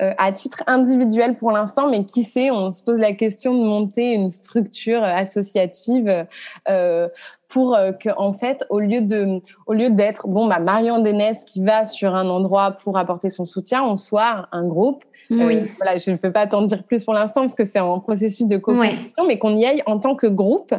[0.00, 3.64] Euh, à titre individuel pour l'instant, mais qui sait, on se pose la question de
[3.64, 6.26] monter une structure associative
[6.68, 7.08] euh,
[7.48, 11.62] pour que, en fait, au lieu de, au lieu d'être bon, bah, Marion Dénès qui
[11.62, 15.04] va sur un endroit pour apporter son soutien, on soit un groupe.
[15.30, 15.62] Oui.
[15.76, 18.46] voilà, je ne peux pas t'en dire plus pour l'instant parce que c'est en processus
[18.46, 20.74] de co-construction, mais qu'on y aille en tant que groupe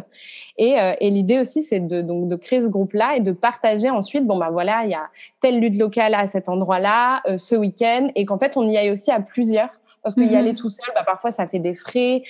[0.60, 3.90] et, euh, et l'idée aussi, c'est de, donc, de créer ce groupe-là et de partager
[3.90, 5.08] ensuite, bon, bah voilà, il y a
[5.40, 8.92] telle lutte locale à cet endroit-là, euh, ce week-end, et qu'en fait, on y aille
[8.92, 9.70] aussi à plusieurs.
[10.04, 10.58] Parce qu'y y aller mhm.
[10.58, 12.24] tout seul, bah, parfois, ça fait des frais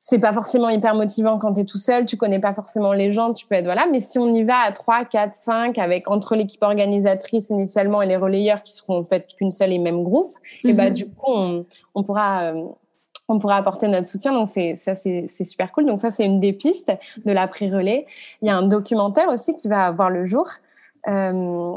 [0.00, 3.10] c'est pas forcément hyper motivant quand tu es tout seul, tu connais pas forcément les
[3.10, 6.08] gens, tu peux être voilà, mais si on y va à 3, 4, 5 avec
[6.08, 10.04] entre l'équipe organisatrice initialement et les relayeurs qui seront en fait qu'une seule et même
[10.04, 10.34] groupe,
[10.64, 10.94] et bah mhm.
[10.94, 12.64] du coup on, on pourra euh,
[13.28, 14.32] on pourra apporter notre soutien.
[14.32, 15.86] Donc c'est ça c'est super cool.
[15.86, 16.92] Donc ça c'est une des pistes
[17.24, 18.06] de l'après-relais.
[18.42, 20.48] Il y a un documentaire aussi qui va avoir le jour.
[21.08, 21.76] Euh,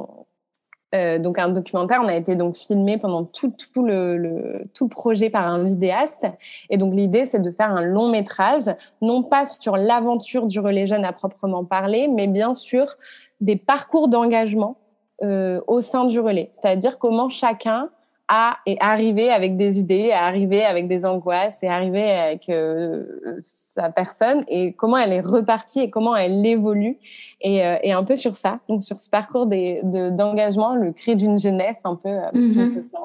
[0.94, 4.88] euh, donc un documentaire, on a été donc filmé pendant tout, tout le, le, tout
[4.88, 6.28] projet par un vidéaste.
[6.70, 8.66] Et donc l'idée, c'est de faire un long métrage,
[9.02, 12.98] non pas sur l'aventure du relais jeune à proprement parler, mais bien sûr
[13.40, 14.78] des parcours d'engagement
[15.24, 16.52] euh, au sein du relais.
[16.54, 17.90] C'est-à-dire comment chacun
[18.28, 23.04] à et arriver avec des idées, à arriver avec des angoisses et arriver avec euh,
[23.42, 26.98] sa personne et comment elle est repartie et comment elle évolue
[27.42, 31.40] et, euh, et un peu sur ça, donc sur ce parcours d'engagement, le cri d'une
[31.40, 32.98] jeunesse un peu euh, mm se sent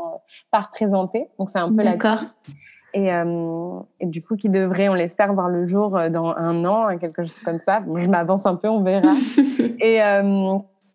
[0.51, 1.29] pas représenté.
[1.39, 1.97] Donc c'est un peu la
[2.95, 6.97] et, euh, et, du coup qui devrait, on l'espère, voir le jour dans un an,
[6.99, 7.81] quelque chose comme ça.
[7.85, 9.13] je m'avance un peu, on verra.
[9.81, 10.01] et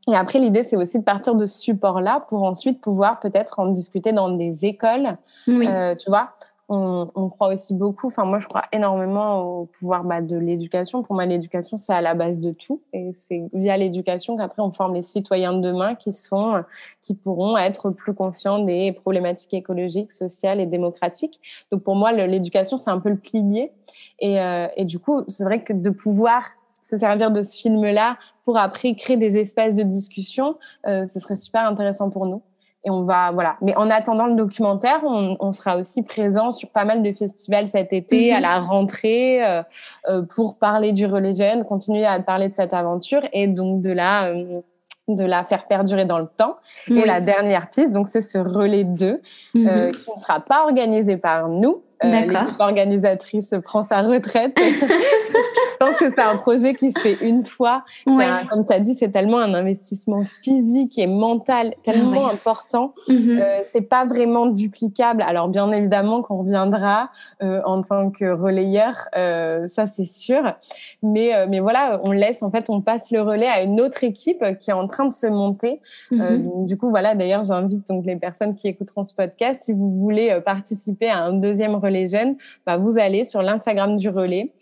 [0.07, 3.67] et après, l'idée, c'est aussi de partir de ce support-là pour ensuite pouvoir peut-être en
[3.67, 5.17] discuter dans des écoles.
[5.47, 5.67] Oui.
[5.67, 6.31] Euh, tu vois,
[6.69, 11.03] on, on, croit aussi beaucoup, enfin moi je crois énormément au pouvoir bah, de l'éducation.
[11.03, 12.81] Pour moi, l'éducation, c'est à la base de tout.
[12.93, 16.63] Et c'est via l'éducation qu'après on forme les citoyens de demain qui, sont,
[17.01, 21.41] qui pourront être plus conscients des problématiques écologiques, sociales et démocratiques.
[21.71, 23.71] Donc pour moi, l'éducation, c'est un peu le pilier.
[24.19, 26.45] Et, euh, et du coup, c'est vrai que de pouvoir
[26.91, 31.35] se servir de ce film-là pour après créer des espaces de discussion, euh, ce serait
[31.35, 32.41] super intéressant pour nous.
[32.83, 33.57] Et on va, voilà.
[33.61, 37.67] Mais en attendant le documentaire, on, on sera aussi présent sur pas mal de festivals
[37.67, 38.41] cet été, à mhm.
[38.41, 39.61] la rentrée, euh,
[40.09, 43.91] euh, pour parler du relais jeune, continuer à parler de cette aventure et donc de
[43.91, 44.61] la, euh,
[45.07, 46.57] de la faire perdurer dans le temps.
[46.87, 49.21] Et la dernière piste, donc c'est ce relais 2,
[49.53, 49.67] mhm.
[49.67, 51.83] euh, qui ne sera pas organisé par nous.
[52.03, 54.57] L'équipe organisatrice prend sa retraite
[55.81, 57.83] pense que c'est un projet qui se fait une fois.
[58.05, 62.93] comme tu as dit, c'est tellement un investissement physique et mental tellement important.
[63.07, 63.41] Mm-hmm.
[63.41, 65.23] euh, c'est pas vraiment duplicable.
[65.23, 67.09] Alors bien évidemment qu'on reviendra
[67.41, 70.55] euh, en tant que relayeur, euh, ça c'est sûr.
[71.01, 74.43] Mais mais voilà, on laisse en fait, on passe le relais à une autre équipe
[74.59, 75.81] qui est en train de se monter.
[76.11, 76.65] Mm-hmm.
[76.65, 80.39] du coup voilà, d'ailleurs j'invite donc les personnes qui écouteront ce podcast, si vous voulez
[80.45, 84.53] participer à un deuxième relais jeune, bah, vous allez sur l'Instagram du relais.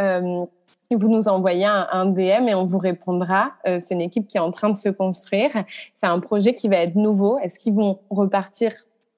[0.00, 0.44] Euh,
[0.94, 3.52] vous nous envoyez un, DM et on vous répondra.
[3.66, 5.50] Euh, c'est une équipe qui est en train de se construire.
[5.94, 7.38] C'est un projet qui va être nouveau.
[7.38, 8.72] Est-ce qu'ils vont repartir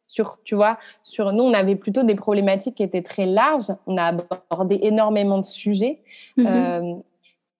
[0.07, 3.73] sur, tu vois, sur nous, on avait plutôt des problématiques qui étaient très larges.
[3.87, 4.05] On a
[4.51, 6.01] abordé énormément de sujets.
[6.39, 6.47] Mm-hmm.
[6.47, 6.95] Euh,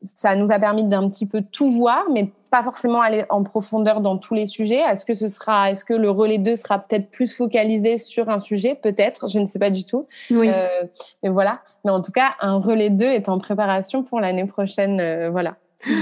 [0.03, 4.01] ça nous a permis d'un petit peu tout voir, mais pas forcément aller en profondeur
[4.01, 4.81] dans tous les sujets.
[4.81, 8.39] Est-ce que ce sera, est-ce que le relais 2 sera peut-être plus focalisé sur un
[8.39, 8.75] sujet?
[8.81, 10.07] Peut-être, je ne sais pas du tout.
[10.31, 10.51] Oui.
[10.53, 10.69] Euh,
[11.23, 11.61] mais voilà.
[11.85, 15.01] Mais en tout cas, un relais 2 est en préparation pour l'année prochaine.
[15.01, 15.57] Euh, voilà.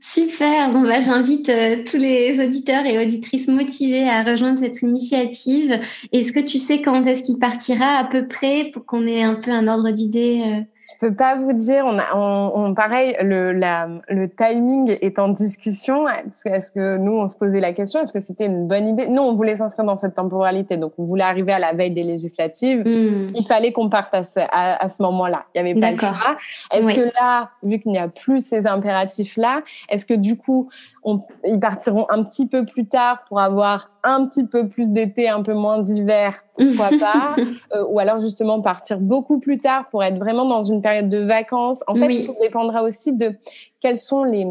[0.00, 5.78] Super, bon bah, j'invite euh, tous les auditeurs et auditrices motivés à rejoindre cette initiative.
[6.12, 9.34] Est-ce que tu sais quand est-ce qu'il partira à peu près pour qu'on ait un
[9.34, 10.64] peu un ordre d'idée?
[10.82, 11.84] Je peux pas vous dire.
[11.86, 16.06] On a, on, pareil, le, la, le timing est en discussion.
[16.08, 19.06] Est-ce que nous, on se posait la question Est-ce que c'était une bonne idée?
[19.06, 22.02] Nous, on voulait s'inscrire dans cette temporalité, donc on voulait arriver à la veille des
[22.02, 22.80] législatives.
[22.80, 23.32] Hmm.
[23.34, 25.44] Il fallait qu'on parte à ce, à, ce moment-là.
[25.54, 26.36] Il y avait pas le choix.
[26.72, 30.70] Est-ce que là, vu qu'il n'y a plus ces impératifs-là, est-ce que du coup,
[31.02, 35.28] on, ils partiront un petit peu plus tard pour avoir un petit peu plus d'été,
[35.28, 37.36] un peu moins d'hiver, pourquoi pas
[37.74, 41.18] euh, Ou alors justement partir beaucoup plus tard pour être vraiment dans une période de
[41.18, 41.82] vacances.
[41.86, 43.34] En fait, tout dépendra aussi de
[43.80, 44.46] quels sont les,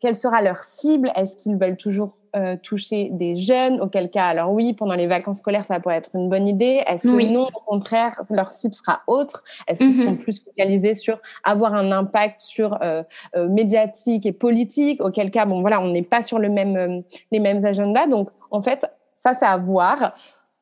[0.00, 1.10] quelle sera leur cible.
[1.14, 5.38] Est-ce qu'ils veulent toujours euh, toucher des jeunes, auquel cas, alors oui, pendant les vacances
[5.38, 6.82] scolaires, ça pourrait être une bonne idée.
[6.86, 9.42] Est-ce que non, au contraire, leur cible sera autre?
[9.66, 10.18] Est-ce qu'ils seront mhm.
[10.18, 13.02] plus focalisés sur avoir un impact sur euh,
[13.36, 15.02] euh, médiatique et politique?
[15.02, 18.06] Auquel cas, bon, voilà, on n'est pas sur le même, les mêmes agendas.
[18.06, 20.14] Donc, en fait, ça, c'est à voir.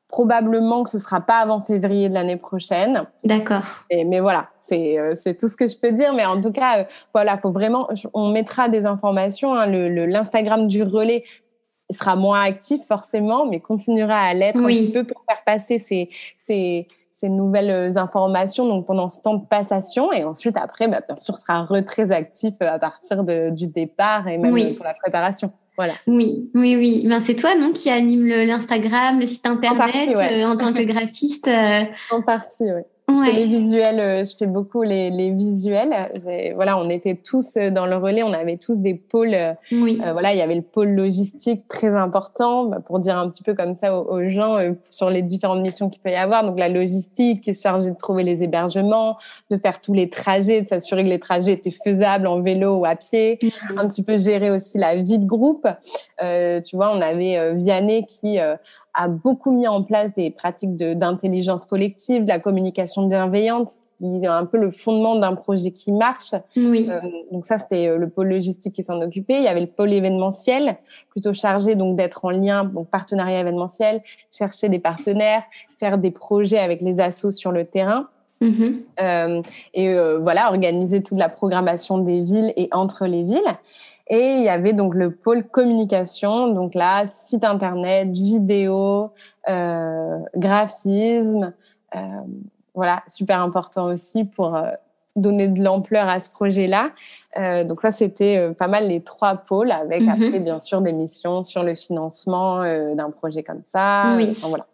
[0.06, 3.02] Probablement que ce sera pas avant février de l'année prochaine.
[3.24, 3.64] D'accord.
[3.90, 6.12] Mais voilà, c'est c'est tout ce que je peux dire.
[6.12, 7.88] Mais en tout cas, voilà, faut vraiment.
[8.12, 9.54] On mettra des informations.
[9.54, 11.24] Hein, le l'Instagram du relais
[11.90, 15.78] il sera moins actif forcément, mais continuera à l'être un petit peu pour faire passer
[15.78, 20.12] ces, ces, ces, nouvelles informations donc pendant ce temps de passation.
[20.12, 24.38] Et ensuite, après, bah, bien sûr, sera très actif à partir de, du départ et
[24.38, 25.52] même pour la préparation.
[25.76, 25.94] Voilà.
[26.06, 27.04] Oui, oui, oui.
[27.06, 30.82] Ben, c'est toi, non, qui anime l'Instagram, le, site internet en, euh, en tant que
[30.84, 31.48] graphiste.
[31.48, 31.84] Euh...
[32.12, 32.82] En partie, oui.
[33.06, 36.10] Je fais les visuels, euh, je fais beaucoup les, les visuels.
[36.54, 39.34] Voilà, on était tous euh, dans le relais, on avait tous des pôles.
[39.34, 40.00] Euh, oui.
[40.02, 43.42] Euh, voilà, il y avait le pôle logistique très important bah, pour dire un petit
[43.42, 44.56] peu comme ça aux, gens
[44.88, 46.44] sur les différentes missions qu'il peut y avoir.
[46.44, 49.18] Donc la logistique qui est chargée de trouver les hébergements,
[49.50, 52.84] de faire tous les trajets, de s'assurer que les trajets étaient faisables en vélo ou
[52.86, 53.38] à pied.
[53.76, 55.68] Un petit peu gérer aussi la vie de groupe.
[56.20, 58.38] tu vois, on avait Vianney qui
[58.94, 64.26] a beaucoup mis en place des pratiques d'intelligence collective, de la communication bienveillante, qui est
[64.26, 66.34] un peu le fondement d'un projet qui marche.
[66.56, 66.88] Oui.
[66.90, 67.00] Euh,
[67.32, 69.38] donc ça, c'était euh, le pôle logistique qui s'en occupait.
[69.38, 70.76] Il y avait le pôle événementiel,
[71.10, 75.42] plutôt chargé donc d'être en lien, donc partenariat événementiel, chercher des partenaires,
[75.78, 78.08] faire des projets avec les assos sur le terrain.
[78.40, 78.80] Mm-hmm.
[79.00, 79.42] euh,
[79.74, 83.40] et euh, voilà, organiser toute la programmation des villes et entre les villes.
[84.08, 89.10] Et il y avait donc le pôle communication, donc là, site internet, vidéo,
[89.48, 91.54] euh, graphisme,
[91.96, 91.98] euh,
[92.74, 94.70] voilà, super important aussi pour euh,
[95.16, 96.90] donner de l'ampleur à ce projet-là.
[97.38, 100.26] Euh, donc ça, c'était euh, pas mal les trois pôles, avec mm -hmm.
[100.26, 102.62] après, bien sûr, des missions sur le financement
[102.94, 104.14] d'un projet comme ça.
[104.16, 104.28] Oui.
[104.30, 104.66] Enfin, voilà.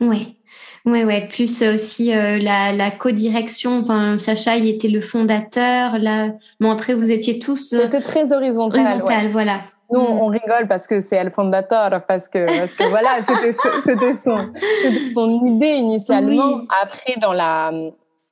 [0.00, 0.36] Ouais,
[0.84, 1.28] ouais, ouais.
[1.28, 3.80] Plus aussi euh, la, la co-direction.
[3.80, 5.98] Enfin, Sacha, il était le fondateur.
[5.98, 7.72] Là, bon après, vous étiez tous.
[7.72, 8.80] Euh, C'était très horizontal.
[8.80, 9.30] Horizontal, ouais.
[9.32, 9.60] voilà.
[9.90, 10.20] Nous, mm.
[10.20, 13.10] on rigole parce que c'est El Fondateur, parce que, parce que voilà,
[13.84, 14.52] c'était son,
[15.14, 16.56] son, idée initialement.
[16.56, 16.68] Oui.
[16.82, 17.70] Après, dans la,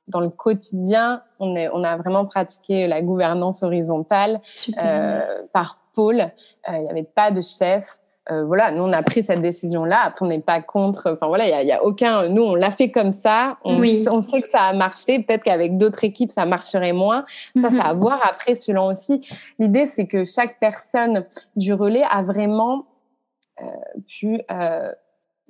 [0.07, 4.41] dans le quotidien, on, est, on a vraiment pratiqué la gouvernance horizontale
[4.83, 5.21] euh,
[5.53, 6.19] par pôle.
[6.21, 7.99] Euh, il n'y avait pas de chef.
[8.31, 9.99] Euh, voilà, nous on a pris cette décision-là.
[10.03, 11.11] Après, on n'est pas contre.
[11.13, 12.27] Enfin voilà, il y a, a, aucun.
[12.29, 13.57] Nous, on l'a fait comme ça.
[13.63, 14.05] On, oui.
[14.11, 15.19] on sait que ça a marché.
[15.19, 17.25] Peut-être qu'avec d'autres équipes, ça marcherait moins.
[17.55, 17.77] Ça, mm -hmm.
[17.77, 18.19] ça a à voir.
[18.23, 19.21] Après, selon aussi,
[19.59, 22.85] l'idée, c'est que chaque personne du relais a vraiment
[23.61, 23.65] euh,
[24.07, 24.91] pu euh,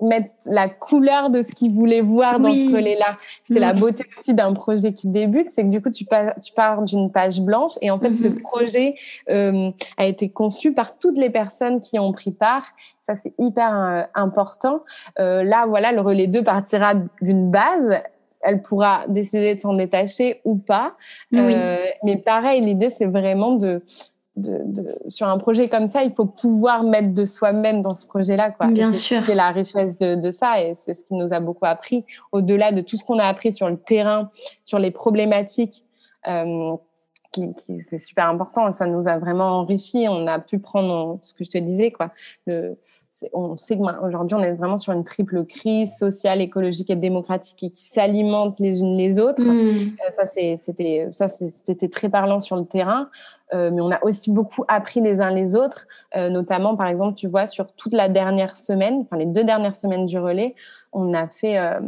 [0.02, 2.68] mettre la couleur de ce qu'ils voulaient voir dans oui.
[2.68, 3.18] ce relais-là.
[3.44, 3.64] C'était mmh.
[3.64, 6.84] la beauté aussi d'un projet qui débute, c'est que du coup, tu pars, tu pars
[6.84, 8.16] d'une page blanche et en fait, mmh.
[8.16, 8.96] ce projet
[9.30, 12.66] euh, a été conçu par toutes les personnes qui ont pris part.
[13.00, 14.82] Ça, c'est hyper euh, important.
[15.20, 18.02] Euh, là, voilà, le relais 2 partira d'une base
[18.46, 20.94] elle pourra décider de s'en détacher ou pas.
[21.32, 21.40] Oui.
[21.42, 23.84] Euh, mais pareil, l'idée, c'est vraiment de,
[24.36, 28.06] de, de, sur un projet comme ça, il faut pouvoir mettre de soi-même dans ce
[28.06, 28.52] projet-là.
[28.52, 28.68] Quoi.
[28.68, 29.24] Bien sûr.
[29.26, 32.06] C'est la richesse de, de ça et c'est ce qui nous a beaucoup appris.
[32.32, 34.30] Au-delà de tout ce qu'on a appris sur le terrain,
[34.64, 35.84] sur les problématiques,
[36.28, 36.76] euh,
[37.32, 38.72] qui, qui c'est super important.
[38.72, 40.08] Ça nous a vraiment enrichi.
[40.10, 42.12] On a pu prendre ce que je te disais, quoi.
[42.46, 42.78] Le,
[43.32, 47.70] on sait qu'aujourd'hui, on est vraiment sur une triple crise sociale, écologique et démocratique et
[47.70, 49.42] qui s'alimentent les unes les autres.
[49.42, 49.96] Mmh.
[50.06, 53.10] Euh, ça, c'était, ça, c'était très parlant sur le terrain.
[53.54, 57.16] Euh, mais on a aussi beaucoup appris les uns les autres, euh, notamment, par exemple,
[57.16, 60.56] tu vois, sur toute la dernière semaine, enfin les deux dernières semaines du relais,
[60.94, 61.80] on a fait, euh,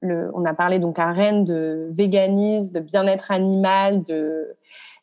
[0.00, 4.54] le, on a parlé donc à Rennes de véganisme, de bien-être animal, de,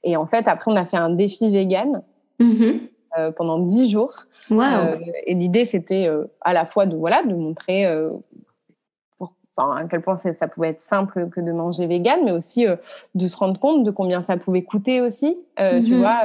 [0.03, 2.03] et en fait, après, on a fait un défi vegan
[2.39, 3.31] mmh.
[3.35, 4.13] pendant dix jours.
[4.51, 4.99] Wow.
[5.25, 6.07] Et l'idée, c'était
[6.41, 7.87] à la fois de, voilà, de montrer
[9.55, 12.65] enfin, à quel point ça pouvait être simple que de manger vegan, mais aussi
[13.15, 15.37] de se rendre compte de combien ça pouvait coûter aussi.
[15.57, 15.83] Mm -hmm.
[15.83, 16.21] Tu vois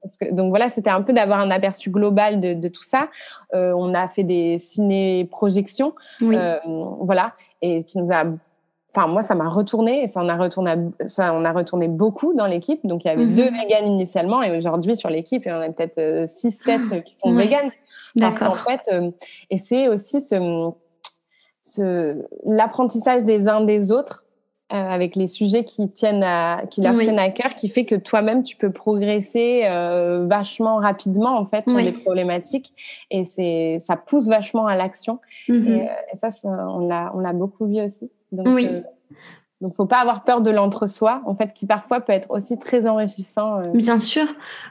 [0.00, 3.08] parce que, donc voilà, c'était un peu d'avoir un aperçu global de, de tout ça.
[3.52, 6.36] on a fait des ciné-projections, oui.
[7.00, 8.24] voilà, et qui nous a
[8.94, 10.74] enfin moi ça m'a retourné et ça en a retourné
[11.06, 13.34] ça on a retourné beaucoup dans l'équipe donc il y avait mmh.
[13.34, 17.00] deux véganes initialement et aujourd'hui sur l'équipe il y en a peut-être 6 7 ah,
[17.00, 17.44] qui sont ouais.
[17.44, 17.70] véganes
[18.18, 19.10] parce qu'en fait euh,
[19.50, 20.36] et c'est aussi ce,
[21.68, 24.24] ce l'apprentissage des uns des autres
[24.72, 27.04] euh, avec les sujets qui tiennent à qui leur oui.
[27.04, 31.66] tiennent à cœur qui fait que toi-même tu peux progresser euh, vachement rapidement en fait
[31.68, 31.84] sur oui.
[31.84, 32.74] les problématiques
[33.10, 35.54] et c'est ça pousse vachement à l'action mmh.
[35.54, 38.68] et, euh, et, ça on l'a on l'a beaucoup vu aussi donc, oui.
[38.70, 38.80] Euh,
[39.60, 42.86] donc, faut pas avoir peur de l'entre-soi, en fait, qui parfois peut être aussi très
[42.86, 43.58] enrichissant.
[43.58, 43.70] Euh...
[43.74, 44.26] Bien sûr,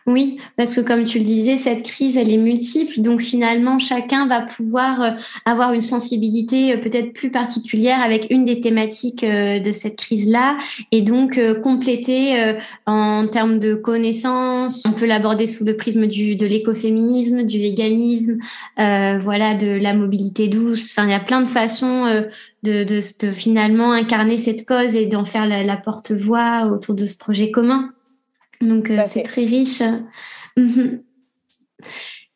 [0.06, 4.28] oui, parce que comme tu le disais, cette crise, elle est multiple, donc finalement, chacun
[4.28, 5.10] va pouvoir euh,
[5.46, 10.58] avoir une sensibilité euh, peut-être plus particulière avec une des thématiques euh, de cette crise-là,
[10.94, 14.84] et donc compléter en termes de connaissances.
[14.86, 18.38] On peut l'aborder sous le prisme du, de l'écoféminisme, du véganisme,
[18.78, 20.92] voilà, de la mobilité douce.
[20.92, 22.24] Enfin, il y a plein de façons
[22.64, 27.06] de, de, de, finalement incarner cette cause et d'en faire la, la porte-voix autour de
[27.06, 27.94] ce projet commun.
[28.62, 29.84] Donc, euh, c'est très riche.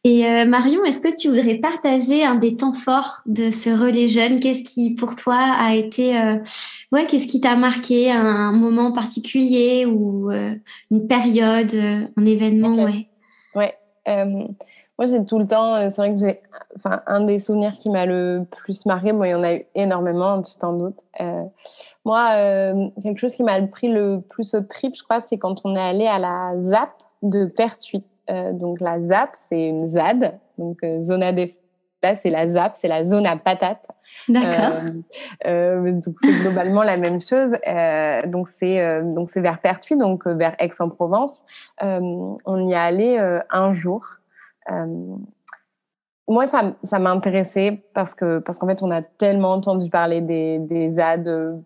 [0.04, 4.08] Et euh, Marion, est-ce que tu voudrais partager un des temps forts de ce relais
[4.08, 4.40] jeune?
[4.40, 6.18] Qu'est-ce qui, pour toi, a été...
[6.20, 6.38] Euh,
[6.92, 8.10] ouais, qu'est-ce qui t'a marqué?
[8.12, 11.76] Un, un, moment particulier ou une période,
[12.18, 12.84] un événement?
[12.84, 13.10] Okay.
[13.54, 13.76] Ouais.
[14.08, 14.48] ouais
[15.02, 16.38] moi, j'ai tout le temps, euh, c'est vrai que j'ai,
[16.76, 19.66] enfin, un des souvenirs qui m'a le plus marqué, bon, il y en a eu
[19.74, 21.00] énormément, tu t'en doutes.
[21.20, 21.44] Euh,
[22.06, 25.62] moi, euh, quelque chose qui m'a pris le plus au trip, je crois, c'est quand
[25.64, 26.92] on est allé à la ZAP
[27.24, 28.04] de Pertuis.
[28.30, 31.58] Euh, donc, la ZAP, c'est une ZAD, donc zona des
[32.04, 33.88] là, c'est la ZAP, c'est la zone à patates.
[34.28, 34.82] D'accord.
[35.46, 37.56] Euh, donc c'est globalement la même chose.
[37.68, 41.42] Euh, donc c'est donc c'est vers Pertuis, donc vers Aix-en-Provence.
[41.80, 44.02] on y est allé un jour.
[44.70, 45.16] Euh,
[46.28, 50.22] moi, ça, ça m'a intéressé parce que parce qu'en fait, on a tellement entendu parler
[50.22, 51.58] des, des ZAD, euh,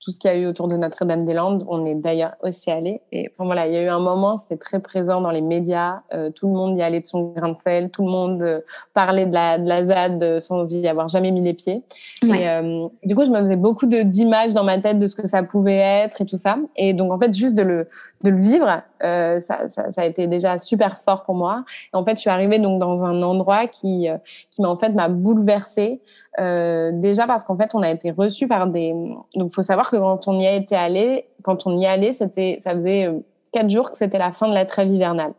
[0.00, 1.64] tout ce qu'il y a eu autour de Notre-Dame-des-Landes.
[1.68, 3.02] On est d'ailleurs aussi allé.
[3.12, 6.00] Et enfin, voilà, il y a eu un moment, c'était très présent dans les médias.
[6.14, 7.90] Euh, tout le monde y allait de son grain de sel.
[7.90, 8.60] Tout le monde euh,
[8.94, 11.82] parlait de la, de la ZAD sans y avoir jamais mis les pieds.
[12.22, 12.42] Ouais.
[12.42, 15.26] Et euh, du coup, je me faisais beaucoup d'images dans ma tête de ce que
[15.26, 16.56] ça pouvait être et tout ça.
[16.76, 17.86] Et donc, en fait, juste de le,
[18.24, 21.64] de le vivre, ça, ça, ça, a été déjà super fort pour moi.
[21.92, 24.08] Et en fait, je suis arrivée donc dans un endroit qui,
[24.50, 26.00] qui m'a en fait m'a bouleversée.
[26.38, 28.94] déjà parce qu'en fait, on a été reçu par des.
[29.34, 32.58] Donc, faut savoir que quand on y a été allé, quand on y allait, c'était,
[32.60, 33.08] ça faisait
[33.52, 35.32] quatre jours que c'était la fin de la trêve hivernale.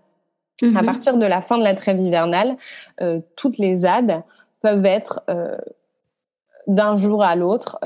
[0.63, 0.85] À mhm.
[0.85, 2.55] partir de la fin de la trêve hivernale,
[3.01, 4.21] euh, toutes les ZAD
[4.61, 5.57] peuvent être euh,
[6.67, 7.79] d'un jour à l'autre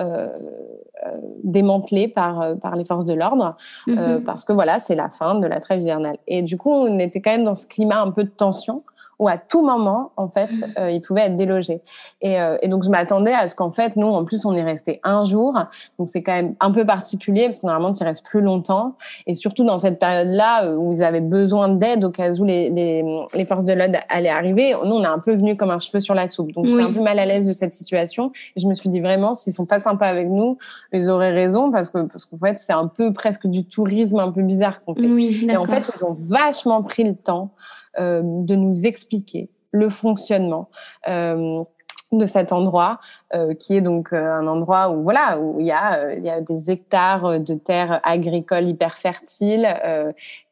[1.05, 1.09] euh,
[1.43, 4.23] démantelées par, par les forces de l'ordre, mhm.
[4.23, 6.17] parce que voilà, c'est la fin de la trêve hivernale.
[6.27, 8.83] Et du coup, on était quand même dans ce climat un peu de tension
[9.19, 10.73] où à tout moment, en fait, mmh.
[10.77, 11.81] euh, ils pouvaient être délogés.
[12.21, 14.63] Et, euh, et donc, je m'attendais à ce qu'en fait, nous, en plus, on est
[14.63, 15.57] resté un jour.
[15.99, 18.95] Donc, c'est quand même un peu particulier parce que normalement, tu restes plus longtemps.
[19.27, 22.69] Et surtout dans cette période-là euh, où ils avaient besoin d'aide au cas où les,
[22.69, 23.03] les,
[23.33, 26.01] les forces de l'ordre allaient arriver, nous, on est un peu venu comme un cheveu
[26.01, 26.51] sur la soupe.
[26.53, 28.31] Donc, j'étais un peu mal à l'aise de cette situation.
[28.55, 30.57] Et je me suis dit vraiment, s'ils sont pas sympas avec nous,
[30.91, 34.31] ils auraient raison parce que parce qu'en fait, c'est un peu presque du tourisme un
[34.31, 35.05] peu bizarre qu'on fait.
[35.05, 37.51] Oui, et en fait, ils ont vachement pris le temps
[37.99, 40.69] de nous expliquer le fonctionnement
[41.07, 41.63] euh,
[42.11, 42.99] de cet endroit
[43.33, 46.71] euh, qui est donc un endroit où voilà où il y a y a des
[46.71, 49.67] hectares de terres agricoles hyper fertiles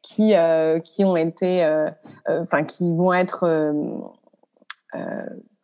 [0.02, 0.34] qui
[0.84, 1.86] qui ont été
[2.28, 3.72] enfin qui vont être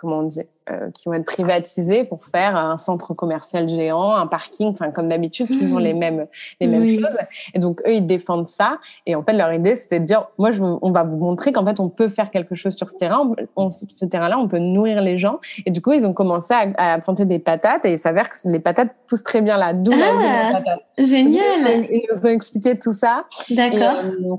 [0.01, 0.40] comment on dit
[0.70, 5.09] euh, qui vont être privatisés pour faire un centre commercial géant, un parking, enfin comme
[5.09, 6.26] d'habitude toujours les mêmes
[6.61, 7.18] les mêmes choses.
[7.55, 10.51] Et donc eux ils défendent ça et en fait leur idée c'était de dire moi
[10.51, 13.34] je, on va vous montrer qu'en fait on peut faire quelque chose sur ce terrain,
[13.57, 16.98] on, ce terrain-là on peut nourrir les gens et du coup ils ont commencé à,
[16.98, 20.61] planter des patates et il s'avère que les patates poussent très bien là, d'où ah,
[20.98, 21.86] Génial.
[21.90, 23.24] Ils, nous ont expliqué tout ça.
[23.51, 24.05] D'accord.
[24.05, 24.36] Euh,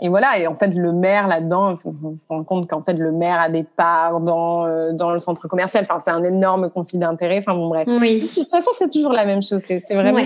[0.00, 3.12] et voilà, et en fait, le maire là-dedans, faut, se rendre compte qu'en fait, le
[3.12, 5.84] maire a des parts dans, euh, dans le centre commercial.
[5.88, 7.38] Enfin, c'est un énorme conflit d'intérêts.
[7.38, 7.86] Enfin, bon, bref.
[7.88, 8.20] Oui.
[8.20, 9.60] De toute façon, c'est toujours la même chose.
[9.60, 10.20] C'est vraiment,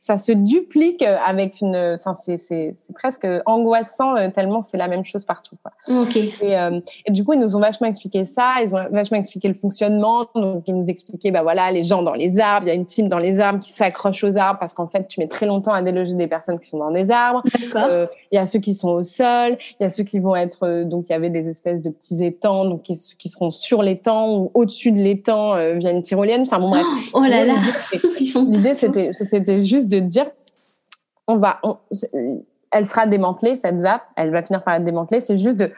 [0.00, 5.24] ça se duplique avec une, enfin, c'est presque angoissant euh, tellement c'est la même chose
[5.24, 5.56] partout.
[5.62, 5.72] Quoi.
[6.14, 8.54] Et, euh, et, du coup, ils nous ont vachement expliqué ça.
[8.62, 10.26] Ils ont vachement expliqué le fonctionnement.
[10.34, 12.66] Donc, ils nous expliquaient, bah voilà, les gens dans les arbres.
[12.66, 15.06] Il y a une team dans les arbres qui s'accroche aux arbres parce qu'en fait,
[15.08, 17.42] tu mets très longtemps à déloger des personnes qui sont dans des arbres.
[17.76, 19.56] Euh, il y a ceux qui sont au sol.
[19.78, 21.90] Il y a ceux qui vont être euh, donc il y avait des espèces de
[21.90, 26.02] petits étangs donc qui, qui seront sur l'étang ou au-dessus de l'étang euh, via une
[26.02, 26.42] tyrolienne.
[26.42, 26.86] Enfin bon bref.
[27.12, 27.54] Oh, là là.
[27.92, 30.26] L'idée c'était c'était juste de dire
[31.26, 31.60] on va
[32.72, 35.20] elle sera démantelée cette ZAP, elle va finir par être démantelée.
[35.20, 35.72] C'est juste de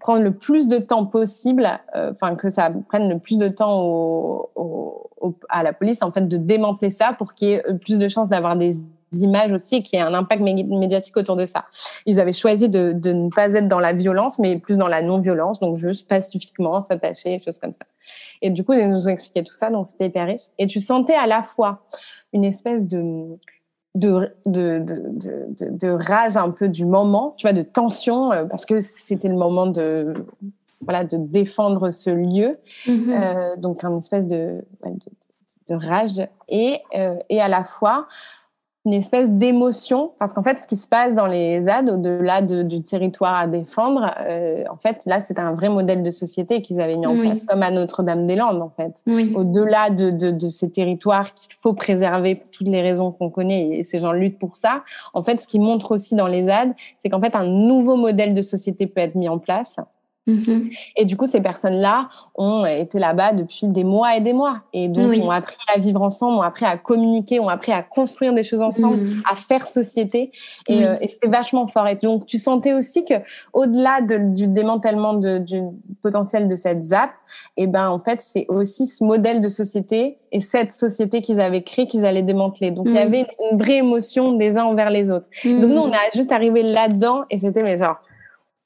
[0.00, 3.80] prendre le plus de temps possible, euh, enfin que ça prenne le plus de temps
[3.82, 7.98] au, au, à la police en fait de démanteler ça pour qu'il y ait plus
[7.98, 8.76] de chances d'avoir des
[9.12, 11.64] images aussi et qu'il y ait un impact médiatique autour de ça.
[12.06, 15.02] Ils avaient choisi de, de ne pas être dans la violence, mais plus dans la
[15.02, 17.84] non-violence, donc juste pacifiquement s'attacher, choses comme ça.
[18.42, 20.48] Et du coup, ils nous ont expliqué tout ça, donc c'était hyper riche.
[20.58, 21.82] Et tu sentais à la fois
[22.32, 23.38] une espèce de
[23.96, 28.64] de, de, de, de, rage un peu du moment, tu vois, de tension, euh, parce
[28.64, 30.14] que c'était le moment de,
[30.82, 32.58] voilà, de défendre ce lieu.
[32.86, 33.10] Mm-hmm.
[33.10, 34.64] euh, donc, un espèce de,
[35.68, 36.22] de, rage.
[36.48, 38.06] Et, euh, et à la fois,
[38.86, 40.12] une espèce d'émotion.
[40.18, 44.14] Parce qu'en fait ce qui se passe dans les ZAD au-delà du territoire à défendre
[44.20, 47.44] euh, en fait là c'est un vrai modèle de société qu'ils avaient mis en place
[47.44, 49.02] comme à Notre-Dame-des-Landes en fait.
[49.34, 53.78] Au-delà de, de, de, ces territoires qu'il faut préserver pour toutes les raisons qu'on connaît
[53.78, 56.72] et ces gens luttent pour ça en fait ce qui montre aussi dans les ZAD
[56.98, 59.76] c'est qu'en fait un nouveau modèle de société peut être mis en place
[60.26, 60.76] Mm-hmm.
[60.96, 64.60] Et du coup, ces personnes-là ont été là-bas depuis des mois et des mois.
[64.72, 68.32] Et donc, ont appris à vivre ensemble, ont appris à communiquer, ont appris à construire
[68.32, 69.22] des choses ensemble, mm.
[69.30, 70.30] à faire société.
[70.68, 71.88] Et, euh, et c'était vachement fort.
[71.88, 73.14] Et donc, tu sentais aussi que,
[73.52, 75.62] au-delà de, du démantèlement de, du
[76.02, 77.10] potentiel de cette ZAP,
[77.56, 81.40] et eh ben, en fait, c'est aussi ce modèle de société et cette société qu'ils
[81.40, 82.70] avaient créée qu'ils allaient démanteler.
[82.70, 85.28] Donc, il y avait une vraie émotion des uns envers les autres.
[85.44, 87.96] Donc, nous, on a juste arrivé là-dedans et c'était, mais genre,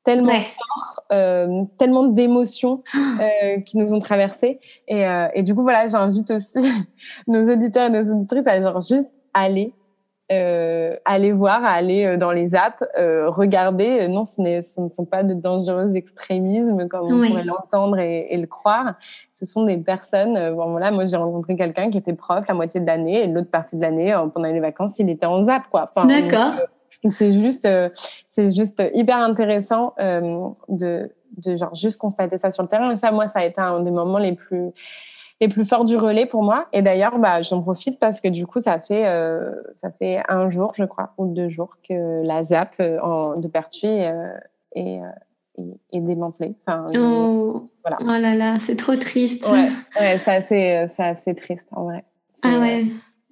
[0.04, 4.60] tellement fort, euh, tellement d'émotions euh, qui nous ont traversées.
[4.86, 6.60] Et, euh, et du coup, voilà, j'invite aussi
[7.26, 9.72] nos auditeurs et nos auditrices à genre juste aller,
[10.30, 14.08] aller voir, aller dans les apps, regarder.
[14.08, 18.36] Non, ce, ce, ne sont pas de dangereux extrémismes comme on pourrait l'entendre et, et,
[18.36, 18.94] le croire.
[19.30, 20.34] Ce sont des personnes.
[20.54, 23.50] bon, voilà, moi, j'ai rencontré quelqu'un qui était prof la moitié de l'année et l'autre
[23.50, 25.88] partie de l'année, pendant les vacances, il était en zap, quoi.
[25.94, 26.54] Enfin, D'accord.
[27.12, 27.88] C'est juste, euh,
[28.28, 31.10] c'est juste hyper intéressant euh, de,
[31.44, 32.90] de genre juste constater ça sur le terrain.
[32.92, 34.70] Et ça, moi, ça a été un des moments les plus
[35.40, 36.64] les plus forts du relais pour moi.
[36.72, 40.48] Et d'ailleurs, bah, j'en profite parce que du coup, ça fait euh, ça fait un
[40.48, 45.00] jour, je crois, ou deux jours que la ZAP en, de Pertuis est,
[45.56, 46.54] est, démantelée.
[46.66, 47.68] Enfin, oh.
[47.82, 47.98] voilà.
[48.00, 49.46] oh là là, c'est trop triste.
[49.48, 49.68] Ouais,
[50.00, 52.04] ouais c'est assez, assez triste en vrai.
[52.44, 52.86] Ah ouais.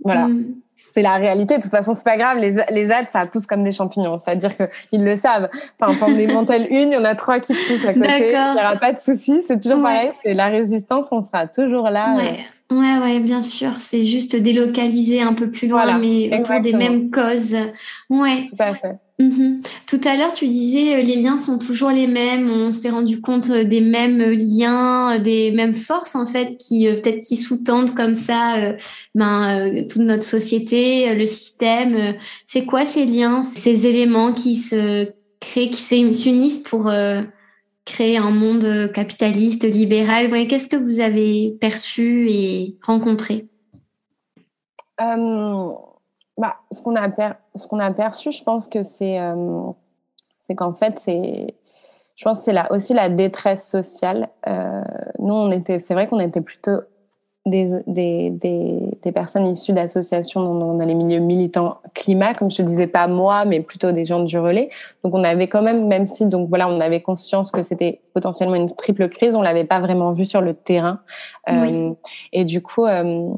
[0.04, 0.28] Voilà.
[0.28, 0.54] Mm.
[0.92, 1.56] C'est la réalité.
[1.56, 2.36] De toute façon, c'est pas grave.
[2.36, 4.18] Les, les ZAD, ça pousse comme des champignons.
[4.18, 4.50] C'est-à-dire
[4.90, 5.48] qu'ils le savent.
[5.80, 8.08] Enfin, en des une, il y en a trois qui poussent à côté.
[8.18, 9.42] Il n'y aura pas de souci.
[9.42, 10.10] C'est toujours pareil.
[10.22, 11.08] C'est la résistance.
[11.10, 12.14] On sera toujours là.
[12.16, 12.40] Ouais.
[12.70, 13.70] Ouais, ouais, bien sûr.
[13.78, 17.56] C'est juste délocaliser un peu plus loin, mais autour des mêmes causes.
[18.10, 18.44] Ouais.
[18.50, 18.96] Tout à fait.
[19.22, 19.60] Mhm.
[19.86, 22.50] Tout à l'heure, tu disais euh, les liens sont toujours les mêmes.
[22.50, 26.86] On s'est rendu compte euh, des mêmes liens, euh, des mêmes forces en fait qui
[26.86, 28.74] peut-être qui sous-tendent comme ça
[29.14, 32.16] ben, toute notre société, le système.
[32.46, 36.90] C'est quoi ces liens, ces éléments qui se créent, qui s'unissent pour
[37.84, 40.30] créer un monde capitaliste, libéral?
[40.48, 43.46] Qu'est-ce que vous avez perçu et rencontré?
[46.38, 47.08] Bah, ce qu'on a,
[47.54, 49.70] ce qu'on a perçu, je pense que c'est euh,
[50.38, 51.54] c'est qu'en fait, c'est
[52.14, 54.28] je pense c'est là aussi la détresse sociale.
[54.46, 54.82] Euh,
[55.18, 56.80] nous, on était, c'est vrai qu'on était plutôt
[57.44, 62.58] des, des, des, des personnes issues d'associations dans, dans, les milieux militants climat, comme je
[62.58, 64.70] te disais, pas moi, mais plutôt des gens du relais.
[65.02, 68.54] Donc, on avait quand même, même si, donc voilà, on avait conscience que c'était potentiellement
[68.54, 71.00] une triple crise, on l'avait pas vraiment vu sur le terrain.
[71.48, 71.92] Euh,
[72.32, 73.30] Et du coup, euh,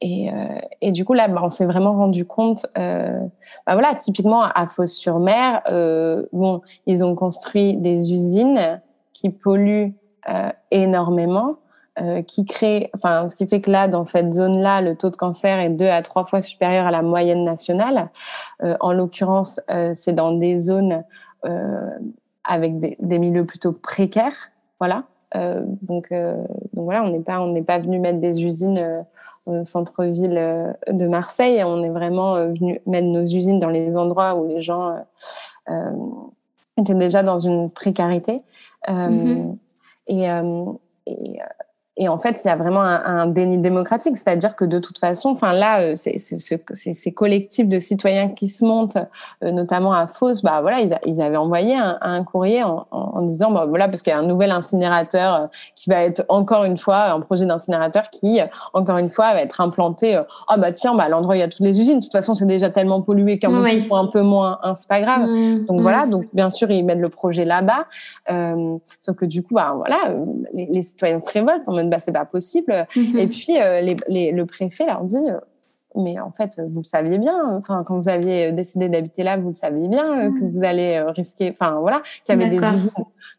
[0.00, 0.34] et, euh,
[0.82, 3.18] et, du coup, là, bah, on s'est vraiment rendu compte, euh,
[3.66, 8.80] bah voilà, typiquement à Fos-sur-Mer, euh, bon, ils ont construit des usines
[9.14, 9.94] qui polluent
[10.28, 11.56] euh, énormément,
[12.26, 15.58] qui créent, enfin, ce qui fait que là, dans cette zone-là, le taux de cancer
[15.58, 18.10] est deux à trois fois supérieur à la moyenne nationale.
[18.80, 19.62] En l'occurrence,
[19.94, 21.04] c'est dans des zones
[22.44, 25.04] avec des, des, milieux plutôt précaires, voilà.
[25.34, 29.06] donc, donc voilà, on n'est pas, on n'est pas venu mettre des usines
[29.64, 31.62] centre-ville euh, de Marseille.
[31.64, 35.04] On est vraiment euh, venu mettre nos usines dans les endroits où les gens
[35.68, 35.90] euh,
[36.76, 38.42] étaient déjà dans une précarité.
[38.88, 39.56] Mm-hmm.
[40.06, 40.28] et,
[41.06, 41.38] et
[41.98, 44.98] et en fait, il y a vraiment un, un déni démocratique, c'est-à-dire que de toute
[44.98, 48.98] façon, enfin là, euh, c'est ces collectifs de citoyens qui se montent,
[49.42, 53.22] euh, notamment à Fos, bah voilà, ils, ils avaient envoyé un, un courrier en, en,
[53.22, 56.64] disant, bah voilà, parce qu'il y a un nouvel incinérateur euh, qui va être encore
[56.64, 58.40] une fois un projet d'incinérateur qui,
[58.74, 60.16] encore une fois, va être implanté.
[60.16, 62.00] Ah oh, bah tiens, bah à l'endroit il y a toutes les usines.
[62.00, 63.88] De toute façon, c'est déjà tellement pollué qu'un oui.
[63.90, 65.22] un peu moins, hein, c'est pas grave.
[65.22, 65.64] Mmh.
[65.66, 66.10] donc voilà, mmh.
[66.10, 67.84] donc bien sûr, ils mettent le projet là-bas,
[68.30, 70.14] euh, sauf que du coup, bah voilà,
[70.52, 72.86] les, les citoyens se révoltent en mode bah c'est pas possible.
[72.94, 73.18] Mhm.
[73.18, 75.38] Et puis euh, les, le préfet leur dit euh,
[75.98, 77.56] mais en fait, vous le saviez bien.
[77.56, 80.52] Enfin, quand vous aviez décidé d'habiter là, vous le saviez bien que mhm.
[80.52, 81.50] vous allez risquer.
[81.50, 82.90] Enfin, voilà, qu'il y avait des usines.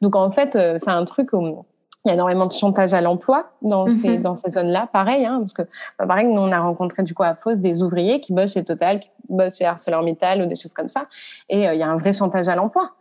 [0.01, 1.65] Donc, en fait, c'est un truc où
[2.03, 4.23] il y a énormément de chantage à l'emploi dans ces mhm.
[4.23, 4.89] dans ces zones-là.
[4.91, 5.61] Pareil, hein, parce que
[5.99, 8.63] bah, pareil, nous on a rencontré du coup à Fos des ouvriers qui bossent chez
[8.63, 11.05] Total, qui bossent chez ArcelorMittal ou des choses comme ça.
[11.49, 12.91] Et il y a un vrai chantage à l'emploi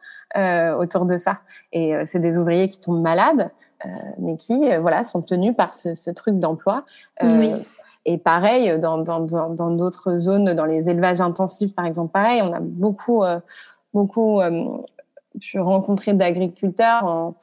[0.78, 1.38] autour de ça.
[1.72, 3.51] Et c'est des ouvriers qui tombent malades.
[3.85, 6.85] Euh, mais qui euh, voilà sont tenus par ce, ce truc d'emploi.
[7.22, 7.59] Euh,
[8.07, 12.53] et pareil, dans d'autres dans, dans, zones, dans les élevages intensifs, par exemple, pareil, on
[12.53, 13.24] a beaucoup,
[13.93, 14.41] beaucoup
[15.41, 17.35] je rencontré d'agriculteurs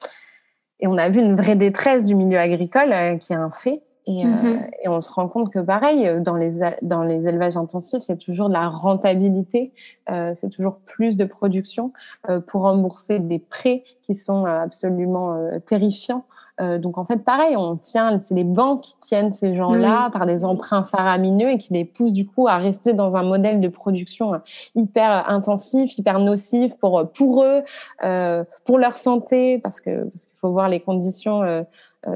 [0.80, 3.82] et on a vu une vraie détresse du milieu agricole qui est un fait.
[4.06, 4.70] Et, mm-hmm.
[4.84, 8.50] et, on se rend compte que pareil, dans les, dans les élevages intensifs, c'est toujours
[8.50, 9.72] de la rentabilité,
[10.10, 11.94] euh, c'est toujours plus de production
[12.30, 16.26] euh, pour rembourser des prêts qui sont absolument terrifiants.
[16.62, 20.28] Euh, donc en fait, pareil, on tient, c'est les banques qui tiennent ces gens-là par
[20.28, 23.68] des emprunts faramineux et qui les poussent du coup à rester dans un modèle de
[23.68, 24.40] production
[24.76, 27.62] hyper intensif, hyper nocif pour pour eux,
[28.04, 31.64] euh, pour leur santé, parce que parce qu'il faut voir les conditions euh, euh,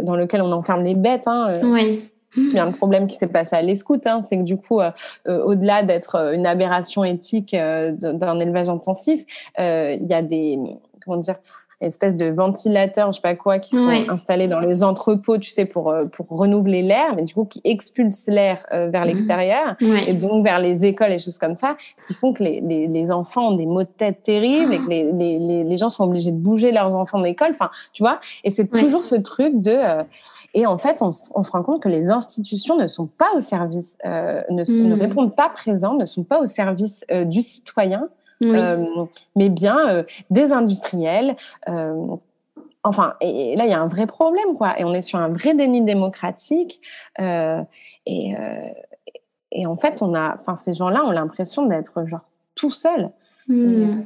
[0.03, 1.27] dans lesquelles on enferme les bêtes.
[1.27, 1.61] Hein, euh.
[1.63, 2.09] oui.
[2.35, 4.79] C'est bien le problème qui s'est passé à l'escout, hein, c'est que du coup,
[5.25, 9.25] au-delà d'être une aberration éthique d'un élevage intensif,
[9.57, 10.59] il y a des
[11.03, 11.35] comment dire
[11.81, 15.65] espèces de ventilateurs, je sais pas quoi, qui sont installés dans les entrepôts, tu sais,
[15.65, 19.07] pour euh, pour renouveler l'air, mais du coup qui expulsent l'air euh, vers mhm.
[19.07, 22.61] l'extérieur et donc vers les écoles et choses comme ça, ce qui font que les,
[22.61, 25.89] les, les enfants ont des maux de tête terribles et que les, les, les, gens
[25.89, 27.51] sont obligés de bouger leurs enfants d'école.
[27.51, 30.03] Enfin, tu vois, et c'est toujours ce truc de euh,
[30.53, 33.41] et en fait, on, on, se rend compte que les institutions ne sont pas au
[33.41, 34.99] service, euh, ne, ne, hmm.
[34.99, 38.09] répondent pas présents, ne sont pas au service du citoyen,
[38.43, 38.85] euh,
[39.35, 41.35] mais bien euh, des industriels.
[41.69, 42.15] Euh,
[42.83, 44.79] enfin, et, là, il y a un vrai problème, quoi.
[44.79, 46.81] Et on est sur un vrai déni démocratique.
[47.19, 48.35] et,
[49.51, 52.25] et en fait, on a, enfin, ces gens-là ont l'impression d'être genre
[52.55, 53.11] tout seuls.
[53.47, 54.03] Hmm.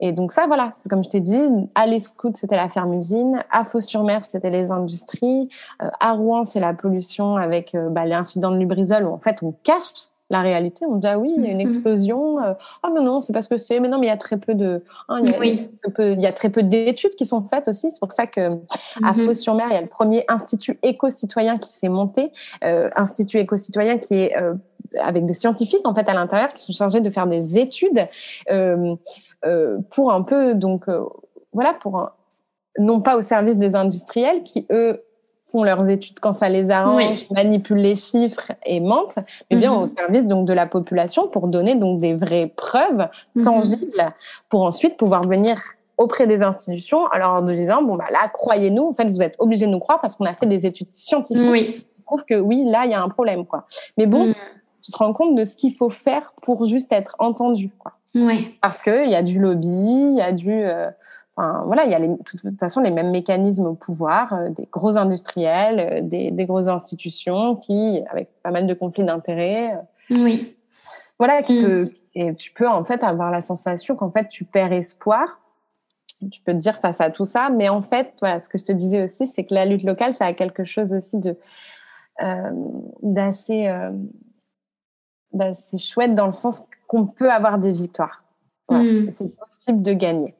[0.00, 1.40] Et, donc ça, voilà, c'est comme je t'ai dit,
[1.74, 5.48] à l'Escout, c'était la ferme-usine, à Fos-sur-Mer, c'était les industries,
[5.78, 10.08] à Rouen, c'est la pollution avec bah, l'incident de Lubrizol, où en fait, on cache
[10.30, 10.84] la réalité.
[10.86, 11.66] On dit ah oui, il y a une mhm.
[11.66, 12.42] explosion.
[12.42, 12.52] Euh,
[12.82, 13.80] ah mais non, c'est parce que c'est.
[13.80, 14.82] Mais non, mais il y a très peu de.
[15.08, 15.70] Hein, il, y a, oui.
[15.98, 17.90] il y a très peu d'études qui sont faites aussi.
[17.90, 18.58] C'est pour ça que
[19.02, 19.26] à mhm.
[19.26, 22.32] Fos-sur-Mer, il y a le premier institut éco-citoyen qui s'est monté.
[22.64, 24.54] Euh, institut éco-citoyen qui est euh,
[25.00, 28.06] avec des scientifiques en fait à l'intérieur qui sont chargés de faire des études
[28.50, 28.96] euh,
[29.90, 30.86] pour un peu donc
[31.52, 32.10] voilà pour
[32.78, 35.02] non pas au service des industriels qui eux
[35.50, 39.18] font leurs études quand ça les arrange, manipulent les chiffres et mentent,
[39.50, 39.82] mais bien mhm.
[39.82, 43.42] au service donc de la population pour donner donc des vraies preuves mhm.
[43.42, 44.14] tangibles
[44.48, 45.58] pour ensuite pouvoir venir
[45.96, 49.66] auprès des institutions alors en disant bon bah là croyez-nous en fait vous êtes obligés
[49.66, 51.84] de nous croire parce qu'on a fait des études scientifiques oui.
[51.96, 53.66] qui prouvent que oui là il y a un problème quoi.
[53.96, 54.34] Mais bon, mhm.
[54.82, 57.92] tu te rends compte de ce qu'il faut faire pour juste être entendu quoi.
[58.14, 58.56] Oui.
[58.60, 60.90] Parce que il y a du lobby, il y a du euh,
[61.66, 64.96] voilà, il y a de toute façon les mêmes mécanismes au pouvoir, euh, des gros
[64.96, 69.74] industriels, euh, des, grosses institutions qui, avec pas mal de conflits d'intérêts.
[69.74, 69.80] Euh,
[70.10, 70.56] oui.
[71.18, 71.90] Voilà, mm.
[72.14, 75.40] et tu peux en fait avoir la sensation qu'en fait tu perds espoir.
[76.32, 78.64] Tu peux te dire face à tout ça, mais en fait, voilà, ce que je
[78.64, 81.36] te disais aussi, c'est que la lutte locale, ça a quelque chose aussi de
[83.02, 83.72] d'assez
[85.32, 88.24] d'assez chouette dans le sens qu'on peut avoir des victoires.
[88.68, 89.12] Mm.
[89.12, 90.34] C'est possible de gagner.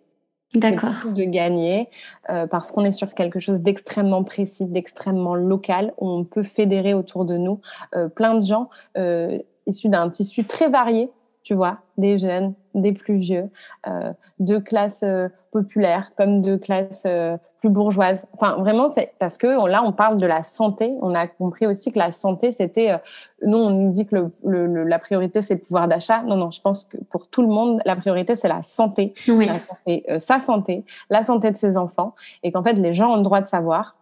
[0.55, 1.13] D'accord.
[1.15, 1.91] De gagner
[2.31, 6.95] euh, parce qu'on est sur quelque chose d'extrêmement précis, d'extrêmement local, où on peut fédérer
[6.95, 7.61] autour de nous
[7.95, 11.11] euh, plein de gens euh, issus d'un tissu très varié,
[11.49, 13.49] tu vois, des jeunes, des plus vieux,
[13.87, 18.27] euh, de classes euh, populaires comme de classes euh, plus bourgeoises.
[18.35, 20.95] Enfin, vraiment, c'est parce que là, on parle de la santé.
[21.01, 22.95] On a compris aussi que la santé, c'était.
[23.41, 26.23] nous, on nous dit que le, la priorité, c'est le pouvoir d'achat.
[26.23, 29.15] Non, non, je pense que pour tout le monde, la priorité, c'est la santé.
[29.27, 29.47] Oui.
[29.47, 32.15] La santé sa santé, la santé de ses enfants.
[32.43, 33.97] Et qu'en fait, les gens ont le droit de savoir.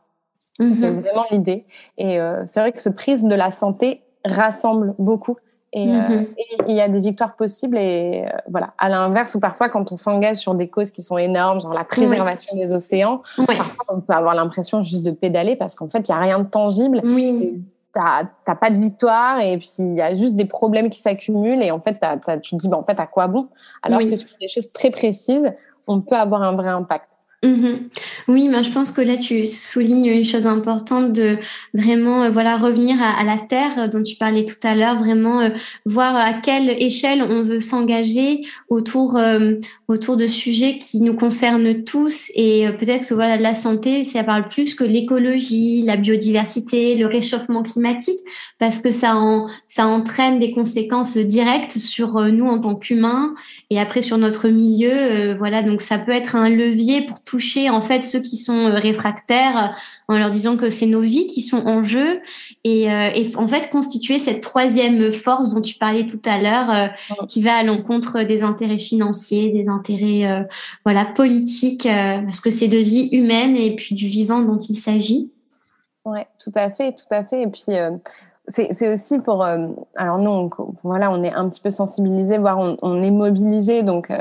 [0.58, 0.74] Mhm.
[0.74, 1.64] C'est vraiment l'idée.
[1.96, 5.36] Et c'est vrai que ce prisme de la santé rassemble beaucoup
[5.76, 6.26] euh, mhm.
[6.38, 7.76] Et il y a des victoires possibles.
[7.76, 11.18] Et euh, voilà, à l'inverse, ou parfois quand on s'engage sur des causes qui sont
[11.18, 15.74] énormes, genre la préservation des océans, parfois on peut avoir l'impression juste de pédaler parce
[15.74, 17.00] qu'en fait, il n'y a rien de tangible.
[17.04, 17.62] Oui.
[17.92, 21.70] T'as pas de victoire et puis il y a juste des problèmes qui s'accumulent et
[21.70, 22.04] en fait
[22.42, 23.48] tu te dis bah, en fait à quoi bon?
[23.82, 25.50] Alors que sur des choses très précises
[25.86, 27.15] on peut avoir un vrai impact.
[27.42, 27.90] Mhm.
[28.28, 31.36] Oui, mais je pense que là tu soulignes une chose importante de
[31.74, 35.40] vraiment euh, voilà revenir à, la terre euh, dont tu parlais tout à l'heure, vraiment
[35.40, 35.50] euh,
[35.84, 39.18] voir à quelle échelle on veut s'engager autour
[39.88, 44.48] autour de sujets qui nous concernent tous et peut-être que voilà la santé ça parle
[44.48, 48.18] plus que l'écologie, la biodiversité, le réchauffement climatique
[48.58, 53.34] parce que ça en, ça entraîne des conséquences directes sur nous en tant qu'humains
[53.70, 57.82] et après sur notre milieu voilà donc ça peut être un levier pour toucher en
[57.82, 59.74] fait ceux qui sont euh, réfractaires
[60.08, 62.22] euh, en leur disant que c'est nos vies qui sont en jeu
[62.64, 66.90] et, euh, et, en fait constituer cette troisième force dont tu parlais tout à l'heure
[67.28, 70.46] qui va à l'encontre des intérêts financiers, des intérêts
[70.84, 75.32] voilà politiques parce que c'est de vie humaine et puis du vivant dont il s'agit.
[76.04, 77.42] Oui, tout à fait, tout à fait.
[77.42, 77.64] Et puis
[78.48, 80.50] c'est aussi pour alors nous on,
[80.84, 84.12] voilà on est un petit peu sensibilisé voire on, on est mobilisé donc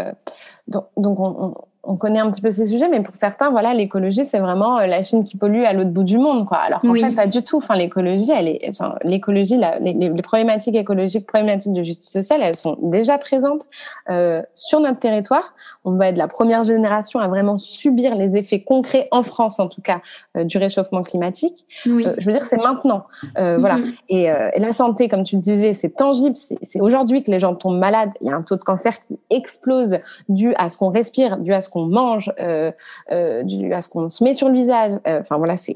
[0.68, 1.54] donc, donc on,
[1.88, 4.88] on connaît un petit peu ces sujets, mais pour certains, voilà, l'écologie, c'est vraiment euh,
[4.88, 6.58] la Chine qui pollue à l'autre bout du monde, quoi.
[6.58, 7.58] Alors qu'en fait, pas du tout.
[7.58, 12.56] Enfin, l'écologie, elle est, enfin, l'écologie, les, les, problématiques écologiques, problématiques de justice sociale, elles
[12.56, 13.64] sont déjà présentes
[14.10, 15.54] euh, sur notre territoire.
[15.84, 19.68] On va être la première génération à vraiment subir les effets concrets en France, en
[19.68, 20.02] tout cas,
[20.38, 21.66] euh, du réchauffement climatique.
[21.86, 22.06] Oui.
[22.08, 23.06] Euh, je veux dire, c'est maintenant,
[23.36, 23.78] voilà.
[23.78, 23.94] Mhm.
[24.10, 26.36] Et, et, la santé, comme tu le disais, c'est tangible.
[26.36, 28.12] C'est aujourd'hui que les gens tombent malades.
[28.22, 31.54] Il y a un taux de cancer qui explose dû à ce qu'on respire, dû
[31.54, 32.72] à ce qu'on mange, euh,
[33.12, 34.94] euh, du, à ce qu'on se met sur le visage.
[35.08, 35.76] Euh, enfin voilà, c'est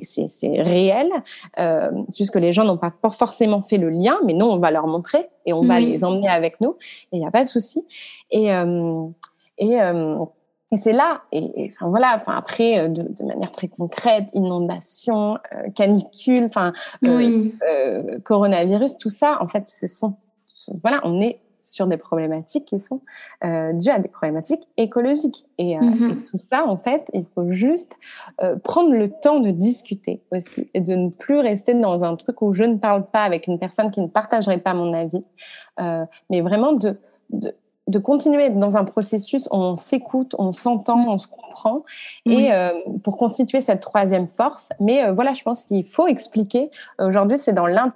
[0.61, 1.09] réel.
[1.59, 4.71] Euh, juste que les gens n'ont pas forcément fait le lien, mais non, on va
[4.71, 6.77] leur montrer et on va les emmener avec nous.
[7.11, 7.85] Et il n'y a pas de souci.
[8.31, 8.47] Et
[9.57, 9.77] et
[10.71, 15.39] et c'est là, et, enfin voilà, enfin après de, de, manière très concrète, inondation,
[15.73, 17.55] canicule, enfin oui.
[18.23, 20.13] coronavirus, tout ça, en fait, ce sont,
[20.83, 21.39] voilà, on est
[21.73, 23.01] sur des problématiques qui sont
[23.43, 25.45] euh, dues à des problématiques écologiques.
[25.57, 26.09] Et, euh, mhm.
[26.09, 27.91] et, tout ça, en fait, il faut juste
[28.41, 32.41] euh, prendre le temps de discuter aussi et de ne plus rester dans un truc
[32.41, 35.23] où je ne parle pas avec une personne qui ne partagerait pas mon avis,
[35.79, 36.97] euh, mais vraiment de,
[37.29, 37.55] de
[37.89, 41.09] de continuer dans un processus où on s'écoute, on s'entend, mhm.
[41.09, 41.83] on se comprend,
[42.25, 42.71] et euh,
[43.03, 44.69] pour constituer cette troisième force.
[44.79, 46.69] Mais euh, voilà, je pense qu'il faut expliquer.
[46.99, 47.93] Aujourd'hui, c'est dans l'intérêt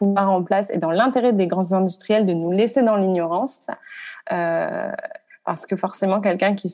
[0.00, 3.66] pouvoir en place et dans l'intérêt des grands industriels de nous laisser dans l'ignorance.
[4.32, 4.90] Euh,
[5.44, 6.72] parce que forcément quelqu'un qui,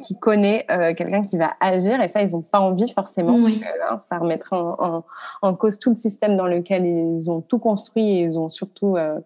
[0.00, 3.54] qui connaît euh, quelqu'un qui va agir et ça ils n'ont pas envie forcément parce
[3.54, 5.04] que, hein, ça remettrait en,
[5.40, 8.96] en, cause tout le système dans lequel ils ont tout construit et ils ont surtout
[8.96, 9.20] euh,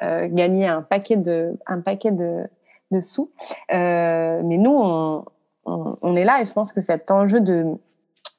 [0.00, 2.44] gagné un paquet de un paquet de,
[2.92, 3.30] de sous
[3.68, 5.24] mais nous on,
[5.66, 7.76] on, on, est là et je pense que cet enjeu de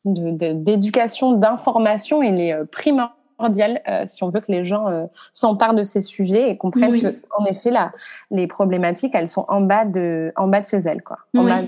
[0.06, 5.84] d'éducation, d'information, il est primordial euh, si on veut que les gens euh, s'emparent de
[5.84, 7.92] ces sujets et comprennent que, en effet, là,
[8.32, 11.62] les problématiques, elles sont en bas de, en bas de chez elles, quoi, en bas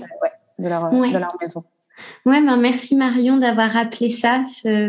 [0.58, 1.62] de, leur, de leur maison.
[2.24, 4.42] Ouais, ben merci Marion d'avoir rappelé ça.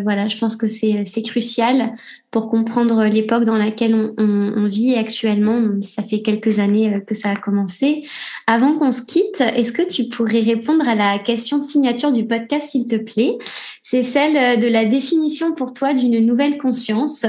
[0.04, 1.94] voilà, je pense que c'est crucial
[2.32, 5.62] pour comprendre l'époque dans laquelle on, vit actuellement.
[5.82, 8.04] Ça fait quelques années euh, que ça a commencé.
[8.48, 12.70] Avant qu'on se quitte, est-ce que tu pourrais répondre à la question signature du podcast,
[12.70, 13.38] s'il te plaît?
[13.82, 17.26] C'est celle de la définition pour toi d'une nouvelle conscience.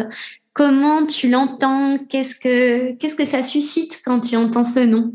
[0.54, 1.98] Comment tu l'entends?
[2.08, 5.12] Qu'est-ce que qu'est-ce que ça suscite quand tu entends ce nom?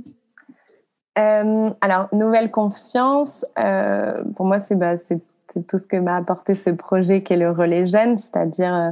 [1.20, 4.96] Euh, alors, nouvelle conscience, euh, pour moi, c'est bah,
[5.68, 8.92] tout ce que m'a apporté ce projet qui est le relais jeune, c'est-à-dire euh,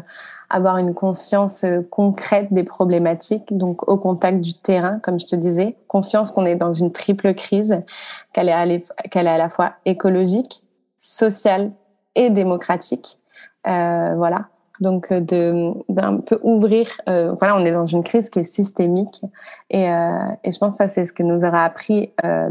[0.50, 5.76] avoir une conscience concrète des problématiques, donc au contact du terrain, comme je te disais,
[5.88, 7.82] conscience qu'on est dans une triple crise,
[8.34, 8.54] qu'elle est
[9.16, 10.64] à la fois écologique,
[10.98, 11.72] sociale
[12.16, 13.20] et démocratique.
[13.66, 14.48] voilà
[14.82, 16.88] donc euh, de d'un peu ouvrir.
[17.10, 19.22] Euh, voilà, on est dans une crise qui est systémique
[19.70, 20.12] et, euh,
[20.44, 22.50] et je pense que ça c'est ce que nous aura appris euh,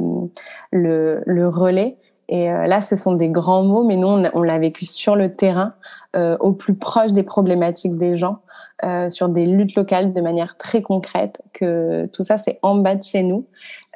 [0.72, 1.96] le, le relais.
[2.28, 5.34] Et euh, là, ce sont des grands mots, mais nous, on, l'a vécu sur le
[5.34, 5.74] terrain,
[6.16, 8.40] euh, au plus proche des problématiques des gens,
[8.84, 11.40] euh, sur des luttes locales de manière très concrète.
[11.52, 13.44] Que tout ça, c'est en bas de chez nous.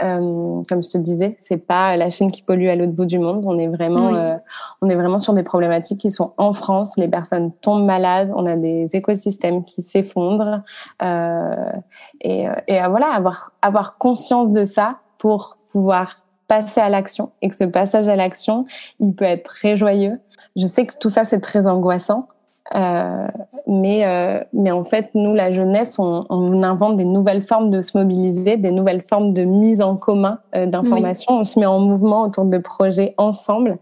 [0.02, 3.18] Euh, comme je te disais, c'est pas la Chine qui pollue à l'autre bout du
[3.18, 3.44] monde.
[3.46, 4.36] On est vraiment, euh,
[4.80, 6.96] on est vraiment sur des problématiques qui sont en France.
[6.96, 8.32] Les personnes tombent malades.
[8.34, 10.62] On a des écosystèmes qui s'effondrent.
[11.02, 16.16] et, et voilà, avoir avoir conscience de ça pour pouvoir
[16.48, 18.66] passer à l'action et que ce passage à l'action,
[18.98, 20.18] il peut être très joyeux.
[20.56, 22.28] Je sais que tout ça, c'est très angoissant.
[22.74, 23.26] Euh,
[23.66, 27.80] mais, euh, mais en fait, nous, la jeunesse, on, on, invente des nouvelles formes de
[27.80, 31.32] se mobiliser, des nouvelles formes de mise en commun euh, d'informations.
[31.32, 33.78] On se met en mouvement autour de projets ensemble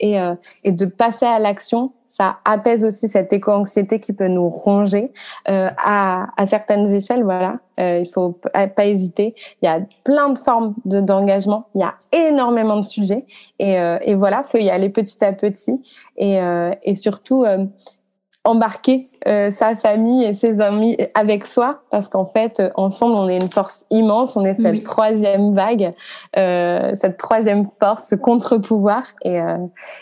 [0.00, 4.48] et, euh, et de passer à l'action ça apaise aussi cette éco-anxiété qui peut nous
[4.48, 5.12] ronger
[5.50, 7.22] euh, à, à, certaines échelles.
[7.22, 9.34] Voilà, euh, il faut pas hésiter.
[9.60, 11.66] Il y a plein de formes d'engagement.
[11.74, 11.90] il y a
[12.28, 13.26] énormément de sujets
[13.58, 15.78] et, euh, et voilà, faut y aller petit à petit
[16.16, 17.66] et, euh, et surtout euh,
[18.46, 23.28] embarquer euh, sa famille et ses amis avec soi parce qu'en fait euh, ensemble on
[23.28, 25.92] est une force immense on est cette troisième vague
[26.36, 29.58] euh, cette troisième force ce contre-pouvoir et, euh,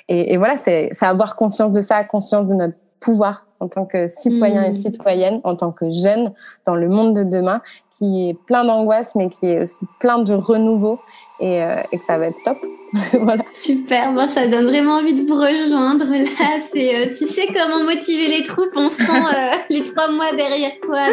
[0.09, 4.09] et, et voilà c'est avoir conscience de ça conscience de notre pouvoir en tant que
[4.09, 4.75] citoyen et mmh.
[4.75, 6.33] citoyenne en tant que jeune
[6.67, 10.35] dans le monde de demain qui est plein d'angoisse mais qui est aussi plein de
[10.35, 10.99] renouveau
[11.41, 12.59] et, euh, et que ça va être top
[13.21, 13.43] voilà.
[13.53, 16.05] Super, bon, ça donne vraiment envie de vous rejoindre.
[16.05, 18.77] Là, c'est, euh, tu sais comment motiver les troupes.
[18.77, 21.07] On sent euh, les trois mois derrière toi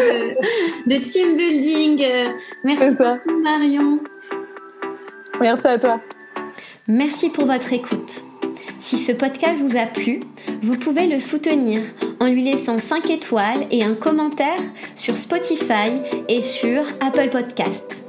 [0.85, 2.03] de, team building.
[2.03, 2.29] Euh,
[2.63, 3.99] merci beaucoup, Marion.
[5.39, 5.99] Merci à toi.
[6.87, 8.23] Merci pour votre écoute.
[8.79, 10.19] Si ce podcast vous a plu,
[10.61, 11.81] vous pouvez le soutenir
[12.19, 14.59] en lui laissant 5 étoiles et un commentaire
[14.95, 18.00] sur Spotify et sur Apple Podcasts.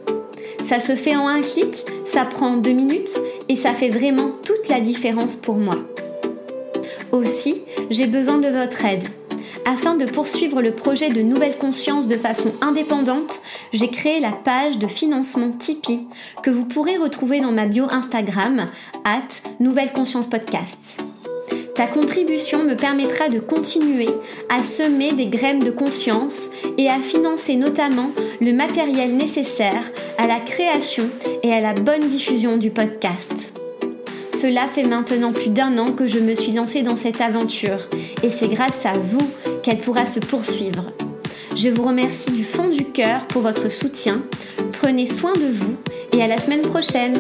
[0.65, 3.11] Ça se fait en un clic, ça prend deux minutes
[3.49, 5.77] et ça fait vraiment toute la différence pour moi.
[7.11, 9.05] Aussi, j'ai besoin de votre aide.
[9.65, 13.41] Afin de poursuivre le projet de Nouvelle Conscience de façon indépendante,
[13.73, 16.07] j'ai créé la page de financement Tipeee
[16.43, 18.67] que vous pourrez retrouver dans ma bio Instagram,
[19.05, 21.12] at Nouvelle Conscience Podcast.
[21.75, 24.09] Ta contribution me permettra de continuer
[24.51, 28.11] à semer des graines de conscience et à financer notamment
[28.41, 31.09] le matériel nécessaire à la création
[31.43, 33.55] et à la bonne diffusion du podcast.
[34.35, 37.89] Cela fait maintenant plus d'un an que je me suis lancée dans cette aventure
[38.23, 39.31] et c'est grâce à vous
[39.63, 40.93] qu'elle pourra se poursuivre.
[41.57, 44.23] Je vous remercie du fond du cœur pour votre soutien.
[44.73, 45.77] Prenez soin de vous
[46.13, 47.15] et à la semaine prochaine.